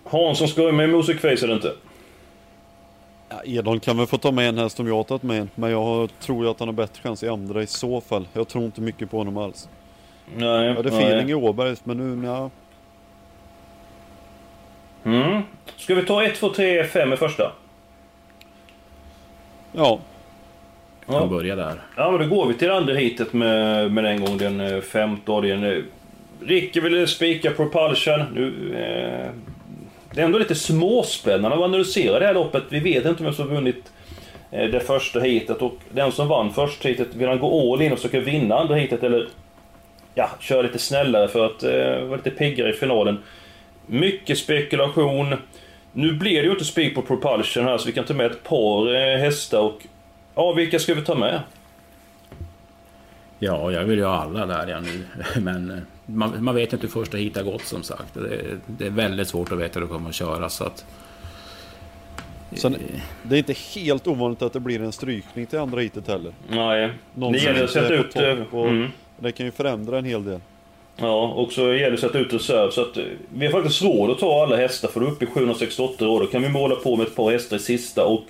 Hansson 0.05 0.49
ska 0.49 0.73
med 0.73 0.91
Mosaic 0.91 1.21
Face 1.21 1.45
eller 1.45 1.55
inte? 1.55 1.73
Ja, 3.29 3.43
Edholm 3.45 3.81
kan 3.81 3.97
väl 3.97 4.07
få 4.07 4.19
ta 4.19 4.33
med 4.33 4.49
en 4.49 4.59
häst 4.59 4.81
om 4.81 4.87
jag 4.87 4.95
har 4.95 5.05
tagit 5.05 5.23
med 5.23 5.41
en, 5.41 5.51
men 5.55 5.71
jag 5.71 6.11
tror 6.21 6.45
ju 6.45 6.51
att 6.51 6.59
han 6.59 6.69
har 6.69 6.73
bättre 6.73 7.03
chans 7.03 7.23
i 7.23 7.29
andra 7.29 7.63
i 7.63 7.67
så 7.67 8.01
fall. 8.01 8.29
Jag 8.33 8.49
tror 8.49 8.65
inte 8.65 8.81
mycket 8.81 9.11
på 9.11 9.19
honom 9.19 9.37
alls. 9.37 9.69
Nej. 10.37 10.67
Jag 10.67 10.75
hade 10.75 10.91
nej. 10.91 11.05
feeling 11.05 11.31
i 11.31 11.35
Åbergs, 11.35 11.85
men 11.85 12.21
nu, 12.21 12.27
ja. 12.27 12.51
Mm. 15.05 15.43
Ska 15.77 15.95
vi 15.95 16.05
ta 16.05 16.25
1, 16.25 16.35
2, 16.35 16.49
3, 16.49 16.85
5 16.85 17.13
i 17.13 17.17
första? 17.17 17.53
Ja. 19.73 20.01
Kan 21.07 21.29
börja 21.29 21.57
där. 21.57 21.83
Ja, 21.97 22.11
men 22.11 22.29
då 22.29 22.37
går 22.37 22.47
vi 22.47 22.55
till 22.55 22.71
andra 22.71 22.95
hitet 22.95 23.33
med, 23.33 23.93
med 23.93 24.05
en 24.05 24.25
gång 24.25 24.39
den 24.39 24.61
eh, 24.61 24.81
femte 24.81 25.33
avdelningen. 25.33 25.85
Ricky 26.41 26.81
ville 26.81 27.07
spika 27.07 27.51
Propulsion. 27.51 28.21
Nu, 28.35 28.75
eh, 28.77 29.31
det 30.15 30.21
är 30.21 30.25
ändå 30.25 30.39
lite 30.39 30.55
småspännande 30.55 31.57
att 31.57 31.63
analysera 31.63 32.19
det 32.19 32.27
här 32.27 32.35
loppet. 32.35 32.63
Vi 32.69 32.81
vet 32.81 33.05
inte 33.05 33.23
vem 33.23 33.33
som 33.33 33.49
har 33.49 33.55
vunnit 33.55 33.93
eh, 34.51 34.65
det 34.71 34.81
första 34.81 35.21
heatet 35.21 35.63
och 35.63 35.75
den 35.91 36.13
som 36.13 36.29
vann 36.29 36.53
första 36.53 36.89
heatet 36.89 37.15
vill 37.15 37.29
han 37.29 37.39
gå 37.39 37.73
all 37.73 37.83
in 37.83 37.93
och 37.93 37.99
försöka 37.99 38.21
vinna 38.21 38.59
andra 38.59 38.75
heatet 38.75 39.03
eller 39.03 39.29
ja, 40.15 40.31
köra 40.41 40.63
lite 40.63 40.79
snällare 40.79 41.29
för 41.29 41.47
att 41.47 41.63
eh, 41.63 42.07
vara 42.07 42.17
lite 42.17 42.31
piggare 42.31 42.71
i 42.71 42.73
finalen. 42.73 43.19
Mycket 43.87 44.39
spekulation. 44.39 45.35
Nu 45.93 46.13
blir 46.13 46.43
det 46.43 46.47
ju 46.47 46.53
inte 46.53 46.65
spik 46.65 46.95
på 46.95 47.03
Propulsion 47.03 47.65
här 47.65 47.79
så 47.79 47.87
vi 47.87 47.93
kan 47.93 48.05
ta 48.05 48.15
med 48.15 48.27
ett 48.27 48.43
par 48.43 48.95
eh, 48.95 49.19
hästar 49.19 49.61
och 49.61 49.87
ja, 50.35 50.53
vilka 50.53 50.79
ska 50.79 50.95
vi 50.95 51.03
ta 51.03 51.15
med? 51.15 51.41
Ja, 53.39 53.73
jag 53.73 53.85
vill 53.85 53.99
ju 53.99 54.05
ha 54.05 54.23
alla 54.23 54.47
där 54.47 54.67
ja, 54.67 54.81
nu. 54.81 55.05
Men 55.41 55.71
eh, 55.71 55.79
man, 56.07 56.45
man 56.45 56.55
vet 56.55 56.73
inte 56.73 56.87
hur 56.87 56.93
första 56.93 57.17
hit 57.17 57.37
har 57.37 57.43
gått 57.43 57.65
som 57.65 57.83
sagt. 57.83 58.15
Det, 58.15 58.59
det 58.67 58.87
är 58.87 58.91
väldigt 58.91 59.29
svårt 59.29 59.53
att 59.53 59.59
veta 59.59 59.81
hur 59.81 59.87
det 59.87 59.93
kommer 59.93 60.09
att 60.09 60.15
köra. 60.15 60.49
Så 60.49 60.65
att, 60.65 60.85
Sen, 62.53 62.77
det 63.23 63.35
är 63.35 63.39
inte 63.39 63.53
helt 63.75 64.07
ovanligt 64.07 64.43
att 64.43 64.53
det 64.53 64.61
blir 64.61 64.83
en 64.83 64.93
strykning 64.93 65.47
till 65.47 65.59
andra 65.59 65.81
hitet 65.81 66.09
heller. 66.09 66.33
Nej. 66.49 66.91
Någon 67.15 67.33
det 67.33 67.39
gäller 67.39 67.65
att 67.65 67.71
sätta 67.71 67.95
ut... 67.95 68.17
eh, 68.17 68.55
Mm. 68.55 68.89
Det 69.19 69.33
kan 69.33 69.47
ju 69.47 69.53
förändra 69.53 69.99
en 69.99 70.05
hel 70.05 70.25
del. 70.25 70.41
Ja, 70.97 71.29
och 71.29 71.53
så 71.53 71.61
gäller 71.61 71.89
det 71.89 71.95
att 71.95 72.01
sätta 72.01 72.19
ut 72.19 72.33
reserv. 72.33 72.71
Så 72.71 72.81
att 72.83 72.97
eh, 72.97 73.05
vi 73.35 73.47
har 73.47 73.53
faktiskt 73.53 73.83
råd 73.83 74.11
att 74.11 74.19
ta 74.19 74.43
alla 74.43 74.57
hästar 74.57 74.89
för 74.89 75.01
då 75.01 75.07
är 75.07 75.11
uppe 75.11 75.25
i 75.25 75.29
768 75.29 76.05
råd. 76.05 76.23
Då 76.23 76.27
kan 76.27 76.43
vi 76.43 76.49
måla 76.49 76.75
på 76.75 76.97
med 76.97 77.07
ett 77.07 77.17
par 77.17 77.31
hästar 77.33 77.57
i 77.57 77.61
sista 77.61 78.05
och... 78.07 78.23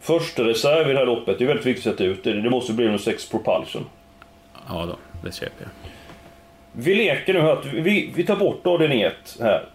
Första 0.00 0.44
reserv 0.44 0.90
i 0.90 0.92
det 0.92 0.98
här 0.98 1.06
loppet, 1.06 1.38
det 1.38 1.44
är 1.44 1.48
väldigt 1.48 1.66
viktigt 1.66 1.86
att 1.86 1.92
sätta 1.92 2.04
ut. 2.04 2.24
Det, 2.24 2.42
det 2.42 2.50
måste 2.50 2.72
bli 2.72 2.84
nummer 2.84 2.98
6 2.98 3.28
Propulsion. 3.30 3.86
ja 4.68 4.86
då, 4.86 4.96
det 5.28 5.34
köper 5.34 5.54
jag. 5.58 5.90
Vi 6.76 6.94
leker 6.94 7.34
nu 7.34 7.40
här 7.40 7.52
att 7.52 7.66
vi, 7.66 8.12
vi 8.14 8.24
tar 8.24 8.36
bort 8.36 8.66
avdelning 8.66 9.02
1 9.02 9.14
här. 9.40 9.68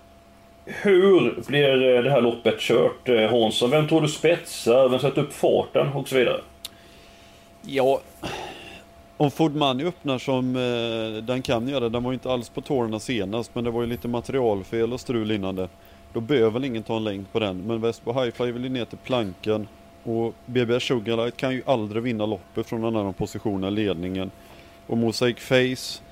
Hur 0.66 1.44
blir 1.48 1.96
eh, 1.96 2.04
det 2.04 2.12
här 2.12 2.22
loppet 2.22 2.60
kört? 2.60 3.10
Eh, 3.10 3.30
Hansson, 3.30 3.70
vem 3.70 3.88
tror 3.88 4.02
du 4.02 4.08
spetsar? 4.08 4.90
Vem 4.90 5.00
sätter 5.00 5.22
upp 5.22 5.34
farten? 5.34 5.88
Och 5.88 6.08
så 6.08 6.16
vidare. 6.16 6.42
Ja, 7.62 8.02
om 9.18 9.32
Ford 9.32 9.56
Money 9.56 9.86
öppnar 9.86 10.18
som 10.18 10.56
eh, 10.56 11.24
den 11.24 11.42
kan 11.42 11.68
göra, 11.68 11.90
den 11.90 12.04
var 12.04 12.12
ju 12.12 12.14
inte 12.14 12.32
alls 12.32 12.50
på 12.50 12.62
tårna 12.62 13.00
senast, 13.00 13.56
men 13.56 13.64
det 13.64 13.72
var 13.72 13.82
ju 13.82 13.88
lite 13.88 14.08
materialfel 14.08 14.94
och 14.94 15.00
strul 15.00 15.32
innan 15.32 15.56
det. 15.56 15.70
Då 16.14 16.20
behöver 16.20 16.50
väl 16.50 16.66
ingen 16.66 16.84
ta 16.84 16.98
en 16.98 17.04
längd 17.04 17.32
på 17.32 17.40
den, 17.40 17.68
men 17.68 17.82
Vespa 17.82 18.12
Highfly 18.12 18.52
vill 18.52 18.64
ju 18.64 18.70
ner 18.70 18.86
till 18.86 18.98
plankan. 18.98 19.68
Och 20.04 20.34
BBS 20.46 20.84
Sugarlight 20.84 21.38
kan 21.38 21.54
ju 21.54 21.62
aldrig 21.66 22.04
vinna 22.04 22.26
loppet 22.26 22.68
från 22.68 22.84
en 22.84 22.96
annan 22.96 23.14
position 23.14 23.64
än 23.64 23.76
ledningen. 23.76 24.32
Och 24.88 24.98
Mosaic 24.98 25.40
Face 25.40 26.09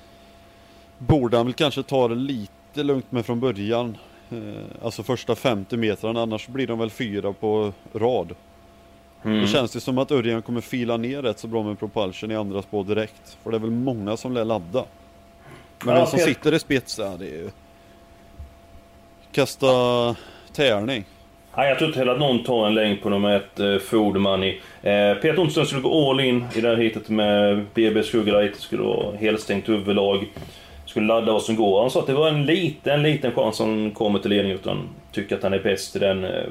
borde 0.98 1.36
han 1.36 1.46
väl 1.46 1.54
kanske 1.54 1.82
ta 1.82 2.08
det 2.08 2.14
lite 2.14 2.82
lugnt 2.82 3.12
med 3.12 3.26
från 3.26 3.40
början. 3.40 3.96
Eh, 4.30 4.84
alltså 4.84 5.02
första 5.02 5.34
50 5.34 5.76
metrarna, 5.76 6.22
annars 6.22 6.48
blir 6.48 6.66
de 6.66 6.78
väl 6.78 6.90
fyra 6.90 7.32
på 7.32 7.72
rad. 7.92 8.34
Mm. 9.24 9.40
Det 9.40 9.46
känns 9.46 9.76
ju 9.76 9.80
som 9.80 9.98
att 9.98 10.10
Örjan 10.10 10.42
kommer 10.42 10.60
fila 10.60 10.96
ner 10.96 11.22
rätt 11.22 11.38
så 11.38 11.46
bra 11.46 11.62
med 11.62 11.78
propulsion 11.78 12.30
i 12.30 12.36
andra 12.36 12.62
spår 12.62 12.84
direkt. 12.84 13.38
För 13.42 13.50
det 13.50 13.56
är 13.56 13.60
väl 13.60 13.70
många 13.70 14.16
som 14.16 14.32
lär 14.32 14.44
ladda. 14.44 14.84
Men 15.84 15.94
Ja, 15.94 16.00
den 16.00 16.06
som 16.06 16.18
sitter 16.18 16.54
i 16.54 16.58
spets, 16.58 16.98
ja, 16.98 17.16
det 17.18 17.24
är 17.24 17.38
ju... 17.38 17.50
Kasta 19.32 19.66
tärning. 20.52 21.04
Nej, 21.56 21.68
jag 21.68 21.78
tror 21.78 21.88
inte 21.88 21.98
heller 21.98 22.12
att 22.12 22.18
någon 22.18 22.44
tar 22.44 22.66
en 22.66 22.74
längd 22.74 23.02
på 23.02 23.08
nummer 23.08 23.36
ett, 23.36 23.60
eh, 23.60 23.78
Food 23.78 24.20
Money. 24.20 24.60
Eh, 24.82 25.14
Peter 25.14 25.38
Onsdagen 25.38 25.66
skulle 25.66 25.82
gå 25.82 26.10
all 26.10 26.20
in 26.20 26.44
i 26.54 26.60
det 26.60 26.68
här 26.68 26.76
hitet 26.76 27.08
med 27.08 27.66
BB 27.74 28.02
Sugarlight. 28.02 28.54
Det 28.54 28.60
skulle 28.60 28.82
vara 28.82 29.16
helstängt 29.16 29.68
överlag. 29.68 30.26
Skulle 30.98 31.14
ladda 31.14 31.32
vad 31.32 31.42
som 31.42 31.56
går. 31.56 31.80
Han 31.80 31.90
sa 31.90 32.00
att 32.00 32.06
det 32.06 32.14
var 32.14 32.28
en 32.28 32.46
liten, 32.46 33.02
liten 33.02 33.32
chans 33.32 33.58
han 33.58 33.90
kommer 33.90 34.18
till 34.18 34.30
ledning 34.30 34.52
utan 34.52 34.88
tycker 35.12 35.36
att 35.36 35.42
han 35.42 35.52
är 35.52 35.58
bäst 35.58 35.96
i 35.96 35.98
den 35.98 36.24
eh, 36.24 36.44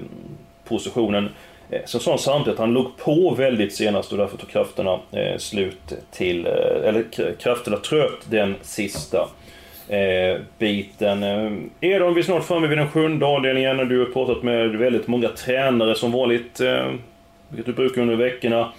positionen. 0.67 1.29
Eh, 1.69 1.81
Sen 1.85 2.01
sa 2.01 2.11
han 2.11 2.19
samtidigt 2.19 2.53
att 2.53 2.59
han 2.59 2.73
låg 2.73 2.97
på 2.97 3.35
väldigt 3.37 3.75
senast 3.75 4.11
och 4.11 4.17
därför 4.17 4.37
tog 4.37 4.49
krafterna 4.49 4.99
eh, 5.11 5.37
slut 5.37 5.93
till... 6.11 6.45
Eller 6.45 7.03
krafterna 7.39 7.77
tröt 7.77 8.29
den 8.29 8.55
sista 8.61 9.27
biten. 10.57 11.23
Edon, 11.81 12.13
vi 12.13 12.19
är 12.19 12.23
snart 12.23 12.43
framme 12.45 12.67
vid 12.67 12.77
den 12.77 12.89
sjunde 12.89 13.25
avdelningen. 13.25 13.79
och 13.79 13.87
Du 13.87 13.99
har 13.99 14.05
pratat 14.05 14.43
med 14.43 14.69
väldigt 14.69 15.07
många 15.07 15.29
tränare 15.29 15.95
som 15.95 16.11
vanligt. 16.11 16.61
Vilket 17.49 17.65
du 17.65 17.73
brukar 17.73 18.01
under 18.01 18.15
veckorna. 18.15 18.71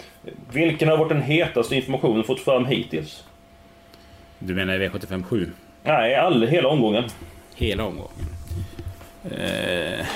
Vilken 0.53 0.89
har 0.89 0.97
varit 0.97 1.09
den 1.09 1.23
hetaste 1.23 1.77
informationen 1.77 2.17
du 2.17 2.23
fått 2.25 2.41
fram 2.41 2.67
hittills? 2.67 3.25
Du 4.39 4.55
menar 4.55 4.81
i 4.81 4.89
V75 4.89 5.23
7? 5.23 5.51
Nej, 5.83 6.15
all, 6.15 6.47
hela 6.47 6.69
omgången. 6.69 7.05
Hela 7.57 7.85
omgången. 7.85 8.11
Eh, 9.25 10.07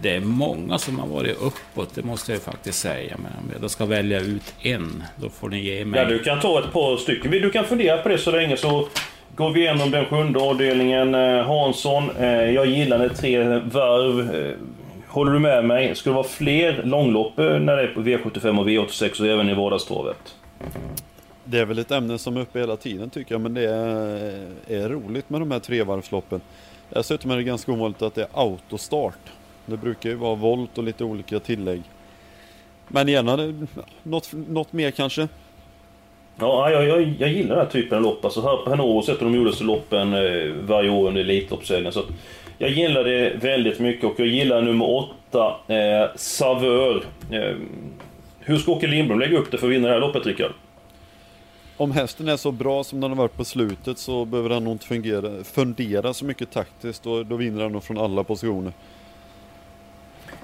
det 0.00 0.14
är 0.16 0.20
många 0.20 0.78
som 0.78 0.98
har 0.98 1.06
varit 1.06 1.36
uppåt, 1.42 1.94
det 1.94 2.02
måste 2.02 2.32
jag 2.32 2.42
faktiskt 2.42 2.78
säga. 2.78 3.16
Men 3.16 3.32
om 3.38 3.50
jag 3.52 3.60
då 3.62 3.68
ska 3.68 3.84
välja 3.86 4.20
ut 4.20 4.54
en, 4.62 5.02
då 5.16 5.28
får 5.28 5.48
ni 5.48 5.60
ge 5.60 5.84
mig... 5.84 6.00
Ja, 6.00 6.08
du 6.08 6.18
kan 6.18 6.40
ta 6.40 6.58
ett 6.58 6.72
par 6.72 6.96
stycken. 6.96 7.30
Du 7.30 7.50
kan 7.50 7.64
fundera 7.64 7.98
på 7.98 8.08
det 8.08 8.18
så 8.18 8.30
länge 8.30 8.56
så 8.56 8.88
går 9.36 9.50
vi 9.50 9.60
igenom 9.60 9.90
den 9.90 10.04
sjunde 10.04 10.38
avdelningen. 10.40 11.14
Eh, 11.14 11.46
Hansson, 11.46 12.10
eh, 12.18 12.26
jag 12.50 12.66
gillar 12.66 12.98
när 12.98 13.08
det 13.08 13.14
är 13.14 13.16
tre 13.16 13.44
varv. 13.58 14.34
Eh, 14.34 14.54
Håller 15.08 15.32
du 15.32 15.38
med 15.38 15.64
mig? 15.64 15.94
Ska 15.94 16.10
det 16.10 16.14
vara 16.16 16.26
fler 16.26 16.82
långlopp 16.84 17.36
när 17.36 17.76
det 17.76 17.82
är 17.82 17.86
på 17.94 18.00
V75 18.00 18.58
och 18.60 18.68
V86 18.68 19.20
och 19.20 19.26
även 19.26 19.48
i 19.48 19.54
vardagstravet? 19.54 20.34
Det 21.44 21.58
är 21.58 21.64
väl 21.64 21.78
ett 21.78 21.90
ämne 21.90 22.18
som 22.18 22.36
är 22.36 22.40
uppe 22.40 22.58
hela 22.58 22.76
tiden 22.76 23.10
tycker 23.10 23.34
jag, 23.34 23.40
men 23.40 23.54
det 23.54 23.68
är, 23.70 24.46
är 24.68 24.88
roligt 24.88 25.30
med 25.30 25.40
de 25.40 25.50
här 25.50 25.58
trevarvsloppen. 25.58 26.40
Dessutom 26.88 27.30
är 27.30 27.36
det 27.36 27.42
ganska 27.42 27.72
ovanligt 27.72 28.02
att 28.02 28.14
det 28.14 28.22
är 28.22 28.28
autostart. 28.32 29.18
Det 29.66 29.76
brukar 29.76 30.10
ju 30.10 30.14
vara 30.14 30.34
volt 30.34 30.78
och 30.78 30.84
lite 30.84 31.04
olika 31.04 31.40
tillägg. 31.40 31.82
Men 32.88 33.08
gärna 33.08 33.54
något, 34.02 34.30
något 34.32 34.72
mer 34.72 34.90
kanske. 34.90 35.28
Ja, 36.38 36.70
jag, 36.70 36.88
jag, 36.88 37.14
jag 37.18 37.32
gillar 37.32 37.56
den 37.56 37.64
här 37.64 37.72
typen 37.72 37.98
av 37.98 38.02
lopp. 38.02 38.24
Alltså 38.24 38.40
här 38.40 38.56
på 38.56 38.70
Hannover 38.70 39.02
sett 39.02 39.20
de 39.20 39.34
gjorde 39.34 39.52
så 39.52 39.64
loppen 39.64 40.14
eh, 40.14 40.52
varje 40.52 40.90
år 40.90 41.08
under 41.08 41.20
Elitloppshelgen. 41.20 41.92
Så 41.92 42.02
jag 42.58 42.70
gillar 42.70 43.04
det 43.04 43.32
väldigt 43.40 43.78
mycket 43.78 44.04
och 44.04 44.20
jag 44.20 44.26
gillar 44.26 44.62
nummer 44.62 44.90
åtta, 44.90 45.56
eh, 45.68 46.16
Savör. 46.16 47.04
Eh, 47.30 47.56
hur 48.40 48.56
ska 48.56 48.72
Åke 48.72 48.86
Lindblom 48.86 49.20
lägga 49.20 49.38
upp 49.38 49.50
det 49.50 49.58
för 49.58 49.66
att 49.66 49.72
vinna 49.72 49.88
det 49.88 49.94
här 49.94 50.00
loppet, 50.00 50.26
Rickard? 50.26 50.52
Om 51.82 51.92
hästen 51.92 52.28
är 52.28 52.36
så 52.36 52.52
bra 52.52 52.84
som 52.84 53.00
den 53.00 53.10
har 53.10 53.16
varit 53.16 53.36
på 53.36 53.44
slutet 53.44 53.98
så 53.98 54.24
behöver 54.24 54.50
han 54.50 54.64
nog 54.64 54.74
inte 54.74 54.86
fungera, 54.86 55.44
fundera 55.44 56.14
så 56.14 56.24
mycket 56.24 56.50
taktiskt 56.50 57.06
och 57.06 57.26
då 57.26 57.36
vinner 57.36 57.62
han 57.62 57.72
nog 57.72 57.84
från 57.84 57.98
alla 57.98 58.24
positioner. 58.24 58.72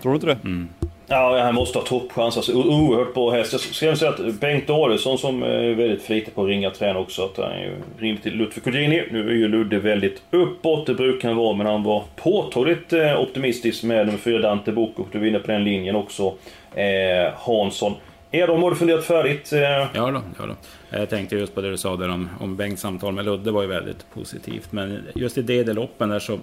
Tror 0.03 0.13
du 0.13 0.15
inte 0.15 0.27
det? 0.27 0.67
Ja, 1.07 1.43
han 1.43 1.55
måste 1.55 1.79
ha 1.79 1.87
toppchans. 1.87 2.37
Alltså, 2.37 2.53
oerhört 2.53 3.15
bra 3.15 3.31
häst. 3.31 3.53
Jag 3.53 3.61
ska 3.61 3.97
säga 3.97 4.11
att 4.11 4.41
Bengt 4.41 4.71
Adielsson 4.71 5.19
som 5.19 5.43
är 5.43 5.75
väldigt 5.75 6.03
flitig 6.03 6.35
på 6.35 6.43
att 6.43 6.49
ringa 6.49 6.71
träna 6.71 6.99
också, 6.99 7.25
att 7.25 7.37
han 7.37 7.53
är 7.53 7.65
ju 7.65 7.75
ringde 7.99 8.23
till 8.23 8.35
Ludvig 8.35 8.65
Kodjini. 8.65 9.03
Nu 9.11 9.29
är 9.29 9.35
ju 9.35 9.49
Ludde 9.49 9.79
väldigt 9.79 10.23
uppåt, 10.31 10.87
det 10.87 10.95
brukar 10.95 11.29
han 11.29 11.37
vara, 11.37 11.57
men 11.57 11.67
han 11.67 11.83
var 11.83 12.05
påtagligt 12.17 12.93
eh, 12.93 13.21
optimistisk 13.21 13.83
med 13.85 14.07
nummer 14.07 14.19
fyra 14.19 14.39
Dante 14.39 14.73
Bocco. 14.73 15.05
Du 15.13 15.19
var 15.19 15.27
inne 15.27 15.39
på 15.39 15.53
den 15.53 15.65
linjen 15.65 15.97
också. 15.97 16.35
Eh, 16.75 17.33
Hansson. 17.37 17.95
Edholm, 18.31 18.63
har 18.63 18.71
du 18.71 18.77
funderat 18.77 19.05
färdigt? 19.05 19.53
Eh, 19.53 19.61
Ja 19.61 19.89
då, 20.11 20.23
ja 20.39 20.47
då. 20.47 20.57
Jag 20.91 21.11
tänkte 21.11 21.37
just 21.37 21.55
på 21.55 21.61
det 21.61 21.71
du 21.71 21.77
sa 21.77 21.97
där 21.97 22.09
om, 22.09 22.29
om 22.41 22.57
Bengts 22.57 22.83
samtal 22.83 23.15
med 23.15 23.25
Ludde 23.25 23.51
var 23.51 23.63
ju 23.63 23.69
väldigt 23.69 24.11
positivt. 24.15 24.73
Men 24.73 25.03
just 25.15 25.39
i 25.39 25.43
DD-loppen 25.43 26.09
där 26.09 26.19
så 26.19 26.39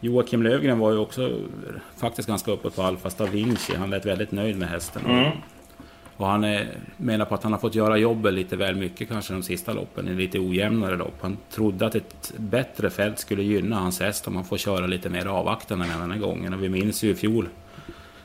Joakim 0.00 0.42
Lövgren 0.42 0.78
var 0.78 0.92
ju 0.92 0.98
också 0.98 1.30
faktiskt 2.00 2.28
ganska 2.28 2.50
uppåt 2.50 2.76
på 2.76 2.82
Alfa 2.82 3.10
Stavinci. 3.10 3.74
Han 3.76 3.90
lät 3.90 4.06
väldigt 4.06 4.32
nöjd 4.32 4.58
med 4.58 4.68
hästen. 4.68 5.02
Mm. 5.06 5.32
Och 6.16 6.26
han 6.26 6.44
är, 6.44 6.66
menar 6.96 7.24
på 7.24 7.34
att 7.34 7.42
han 7.42 7.52
har 7.52 7.58
fått 7.60 7.74
göra 7.74 7.96
jobbet 7.96 8.34
lite 8.34 8.56
väl 8.56 8.76
mycket 8.76 9.08
kanske 9.08 9.32
de 9.32 9.42
sista 9.42 9.72
loppen, 9.72 10.08
i 10.08 10.14
lite 10.14 10.38
ojämnare 10.38 10.96
lopp. 10.96 11.14
Han 11.20 11.36
trodde 11.50 11.86
att 11.86 11.94
ett 11.94 12.32
bättre 12.36 12.90
fält 12.90 13.18
skulle 13.18 13.42
gynna 13.42 13.76
hans 13.76 14.00
häst 14.00 14.28
om 14.28 14.36
han 14.36 14.44
får 14.44 14.56
köra 14.56 14.86
lite 14.86 15.08
mer 15.08 15.26
avvaktande 15.26 15.86
den 16.00 16.10
här 16.10 16.18
gången. 16.18 16.54
Och 16.54 16.62
vi 16.62 16.68
minns 16.68 17.02
ju 17.04 17.10
i 17.10 17.14
fjol, 17.14 17.48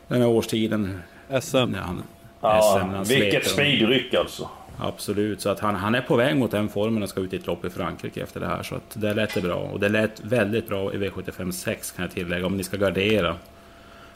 den 0.07 0.21
här 0.21 0.27
årstiden, 0.27 0.99
SM. 1.41 1.57
när 1.57 1.79
han, 1.79 2.03
ja, 2.43 3.03
vilket 3.07 3.47
speedryck 3.47 4.13
alltså. 4.13 4.49
Absolut, 4.77 5.41
så 5.41 5.49
att 5.49 5.59
han, 5.59 5.75
han 5.75 5.95
är 5.95 6.01
på 6.01 6.15
väg 6.15 6.37
mot 6.37 6.51
den 6.51 6.69
formen 6.69 7.03
och 7.03 7.09
ska 7.09 7.21
ut 7.21 7.33
i 7.33 7.35
ett 7.35 7.47
lopp 7.47 7.65
i 7.65 7.69
Frankrike 7.69 8.23
efter 8.23 8.39
det 8.39 8.47
här. 8.47 8.63
Så 8.63 8.75
att 8.75 8.91
det 8.93 9.13
lät 9.13 9.33
det 9.33 9.41
bra. 9.41 9.55
Och 9.55 9.79
det 9.79 9.89
lät 9.89 10.19
väldigt 10.19 10.67
bra 10.67 10.93
i 10.93 10.97
V75 10.97 11.51
6 11.51 11.91
kan 11.91 12.03
jag 12.03 12.11
tillägga, 12.11 12.45
om 12.45 12.57
ni 12.57 12.63
ska 12.63 12.77
gardera 12.77 13.35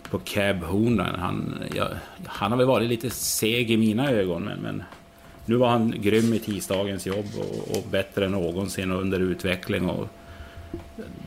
på 0.09 0.19
Cab 0.19 0.63
Hornan. 0.63 1.19
Han, 1.19 1.63
ja, 1.75 1.87
han 2.25 2.51
har 2.51 2.57
väl 2.57 2.67
varit 2.67 2.89
lite 2.89 3.09
seg 3.09 3.71
i 3.71 3.77
mina 3.77 4.11
ögon, 4.11 4.43
men, 4.43 4.59
men 4.59 4.83
nu 5.45 5.55
var 5.55 5.69
han 5.69 5.93
grym 5.97 6.33
i 6.33 6.39
tisdagens 6.39 7.07
jobb 7.07 7.25
och, 7.37 7.77
och 7.77 7.83
bättre 7.91 8.25
än 8.25 8.31
någonsin 8.31 8.91
och 8.91 9.01
under 9.01 9.19
utveckling. 9.19 9.89
Och 9.89 10.07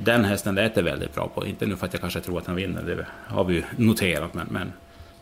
den 0.05 0.25
hästen 0.25 0.55
lät 0.55 0.75
det 0.75 0.83
väldigt 0.83 1.15
bra 1.15 1.29
på. 1.35 1.47
Inte 1.47 1.67
nu 1.67 1.77
för 1.77 1.87
att 1.87 1.93
jag 1.93 2.01
kanske 2.01 2.21
tror 2.21 2.39
att 2.39 2.47
han 2.47 2.57
vinner, 2.57 2.83
det 2.83 3.07
har 3.27 3.45
vi 3.45 3.55
ju 3.55 3.63
noterat, 3.77 4.35
men, 4.35 4.47
men 4.51 4.73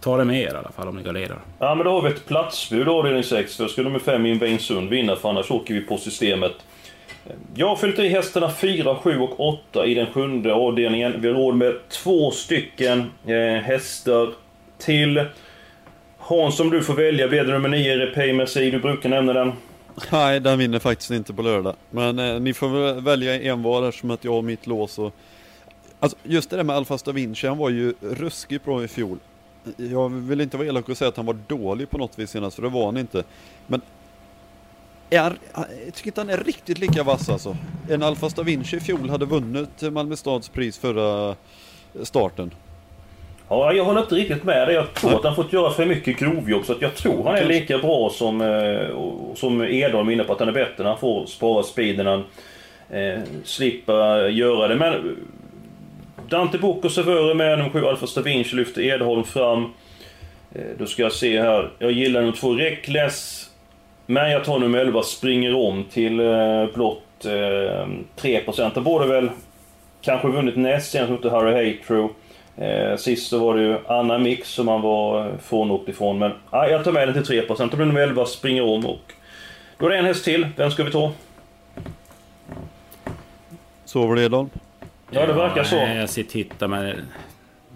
ta 0.00 0.16
det 0.16 0.24
med 0.24 0.42
er 0.42 0.54
i 0.54 0.56
alla 0.56 0.70
fall 0.70 0.88
om 0.88 0.96
ni 0.96 1.02
garderar. 1.02 1.38
Ja, 1.58 1.74
men 1.74 1.84
då 1.84 1.92
har 1.92 2.02
vi 2.02 2.08
ett 2.08 2.26
platsbud 2.26 2.88
avdelning 2.88 3.22
6. 3.22 3.56
För 3.56 3.68
ska 3.68 3.82
nummer 3.82 3.98
5 3.98 4.26
in 4.26 4.38
Bengtsund 4.38 4.90
vinna, 4.90 5.16
för 5.16 5.28
annars 5.28 5.50
åker 5.50 5.74
vi 5.74 5.80
på 5.80 5.98
systemet. 5.98 6.52
Jag 7.54 7.68
har 7.68 7.76
fyllt 7.76 7.98
i 7.98 8.08
hästarna 8.08 8.50
4, 8.50 8.96
7 9.02 9.18
och 9.18 9.40
8 9.48 9.86
i 9.86 9.94
den 9.94 10.06
sjunde 10.06 10.54
avdelningen. 10.54 11.20
Vi 11.20 11.28
har 11.28 11.34
råd 11.34 11.54
med 11.54 11.74
två 11.88 12.30
stycken 12.30 13.10
eh, 13.26 13.62
hästar 13.62 14.28
till. 14.78 15.24
Hans, 16.18 16.60
om 16.60 16.70
du 16.70 16.82
får 16.82 16.94
välja, 16.94 17.28
blir 17.28 17.44
det 17.44 17.52
nummer 17.52 17.68
9, 17.68 17.96
Repay 17.96 18.32
Merci. 18.32 18.70
Du 18.70 18.78
brukar 18.78 19.08
nämna 19.08 19.32
den. 19.32 19.52
Nej, 20.12 20.40
den 20.40 20.58
vinner 20.58 20.78
faktiskt 20.78 21.10
inte 21.10 21.34
på 21.34 21.42
lördag. 21.42 21.74
Men 21.90 22.18
eh, 22.18 22.40
ni 22.40 22.54
får 22.54 22.68
väl 22.68 23.00
välja 23.00 23.42
en 23.42 23.62
var 23.62 23.88
eftersom 23.88 24.10
att 24.10 24.24
jag 24.24 24.32
har 24.32 24.42
mitt 24.42 24.66
lås 24.66 24.98
och... 24.98 25.14
Alltså 26.00 26.18
just 26.22 26.50
det 26.50 26.56
där 26.56 26.64
med 26.64 26.76
Alfa 26.76 26.98
Stavinci, 26.98 27.46
han 27.46 27.58
var 27.58 27.70
ju 27.70 27.94
ruskigt 28.00 28.64
bra 28.64 28.84
i 28.84 28.88
fjol. 28.88 29.18
Jag 29.76 30.08
vill 30.08 30.40
inte 30.40 30.56
vara 30.56 30.68
elak 30.68 30.88
och 30.88 30.96
säga 30.96 31.08
att 31.08 31.16
han 31.16 31.26
var 31.26 31.36
dålig 31.46 31.90
på 31.90 31.98
något 31.98 32.18
vis 32.18 32.30
senast, 32.30 32.56
för 32.56 32.62
det 32.62 32.68
var 32.68 32.84
han 32.84 32.96
inte. 32.96 33.24
Men... 33.66 33.80
Är, 35.10 35.32
jag 35.84 35.94
tycker 35.94 36.06
inte 36.06 36.20
han 36.20 36.30
är 36.30 36.44
riktigt 36.44 36.78
lika 36.78 37.02
vass 37.02 37.28
alltså. 37.28 37.56
En 37.90 38.02
Alfa 38.02 38.30
Stavinci 38.30 38.76
i 38.76 38.80
fjol 38.80 39.10
hade 39.10 39.26
vunnit 39.26 39.82
Malmö 39.92 40.16
stads 40.16 40.48
pris 40.48 40.78
förra 40.78 41.36
starten. 42.02 42.50
Ja, 43.48 43.72
jag 43.72 43.84
håller 43.84 44.00
inte 44.00 44.14
riktigt 44.14 44.44
med 44.44 44.68
dig. 44.68 44.74
Jag 44.74 44.94
tror 44.94 45.14
att 45.14 45.24
han 45.24 45.34
fått 45.34 45.52
göra 45.52 45.70
för 45.70 45.86
mycket 45.86 46.18
grovjobb. 46.18 46.64
Så 46.64 46.72
att 46.72 46.82
jag 46.82 46.94
tror 46.94 47.24
han 47.24 47.34
är 47.34 47.44
lika 47.44 47.78
bra 47.78 48.10
som, 48.10 48.40
eh, 48.40 49.34
som 49.34 49.62
Edholm 49.62 50.10
inne 50.10 50.24
på. 50.24 50.32
Att 50.32 50.38
han 50.38 50.48
är 50.48 50.52
bättre 50.52 50.82
när 50.82 50.90
han 50.90 50.98
får 50.98 51.26
spara 51.26 51.62
speeden. 51.62 52.06
Han 52.06 52.24
eh, 52.90 53.20
slipper 53.44 54.28
göra 54.28 54.68
det. 54.68 54.76
Men 54.76 55.16
Dante 56.28 56.58
Bocco 56.58 56.88
före 56.88 57.34
med 57.34 57.58
nummer 57.58 57.70
7 57.70 57.86
Alfa 57.86 58.06
Stavinci 58.06 58.56
lyfter 58.56 58.82
Edholm 58.82 59.24
fram. 59.24 59.72
Eh, 60.54 60.62
då 60.78 60.86
ska 60.86 61.02
jag 61.02 61.12
se 61.12 61.40
här. 61.42 61.70
Jag 61.78 61.92
gillar 61.92 62.20
nummer 62.20 62.36
2 62.36 62.54
Reckless. 62.54 63.50
Men 64.06 64.30
jag 64.30 64.44
tar 64.44 64.58
nummer 64.58 64.78
11 64.78 65.02
Springer 65.02 65.54
om 65.54 65.84
till 65.84 66.20
eh, 66.20 66.66
blott 66.74 67.24
eh, 67.24 67.86
3%. 68.16 68.70
Han 68.74 68.84
borde 68.84 69.06
väl 69.06 69.30
kanske 70.02 70.28
vunnit 70.28 70.56
näst 70.56 70.90
senast 70.90 71.10
mot 71.10 71.32
Harry 71.32 71.52
Haytrew. 71.52 72.14
Eh, 72.56 72.96
sist 72.96 73.28
så 73.28 73.38
var 73.38 73.56
det 73.56 73.62
ju 73.62 73.78
Anna 73.86 74.18
Mix 74.18 74.48
som 74.48 74.68
han 74.68 74.80
var 74.80 75.26
eh, 75.26 75.32
frånåkt 75.42 75.88
ifrån. 75.88 76.18
Men 76.18 76.32
ah, 76.50 76.66
jag 76.66 76.84
tar 76.84 76.92
med 76.92 77.08
den 77.08 77.24
till 77.24 77.42
3%. 77.42 77.70
Då 77.70 77.76
blir 77.76 77.86
nummer 77.86 78.00
11 78.00 78.26
springer 78.26 78.62
om 78.62 78.86
och... 78.86 79.12
Då 79.78 79.86
är 79.86 79.90
det 79.90 79.98
en 79.98 80.04
häst 80.04 80.24
till. 80.24 80.46
Vem 80.56 80.70
ska 80.70 80.84
vi 80.84 80.90
ta? 80.90 81.12
Sover 83.84 84.14
du 84.14 84.24
Edholm? 84.24 84.50
Ja, 85.10 85.26
det 85.26 85.32
verkar 85.32 85.64
så. 85.64 85.76
Jag 85.76 86.10
sitter 86.10 86.28
och 86.28 86.32
tittar, 86.32 86.68
men 86.68 86.96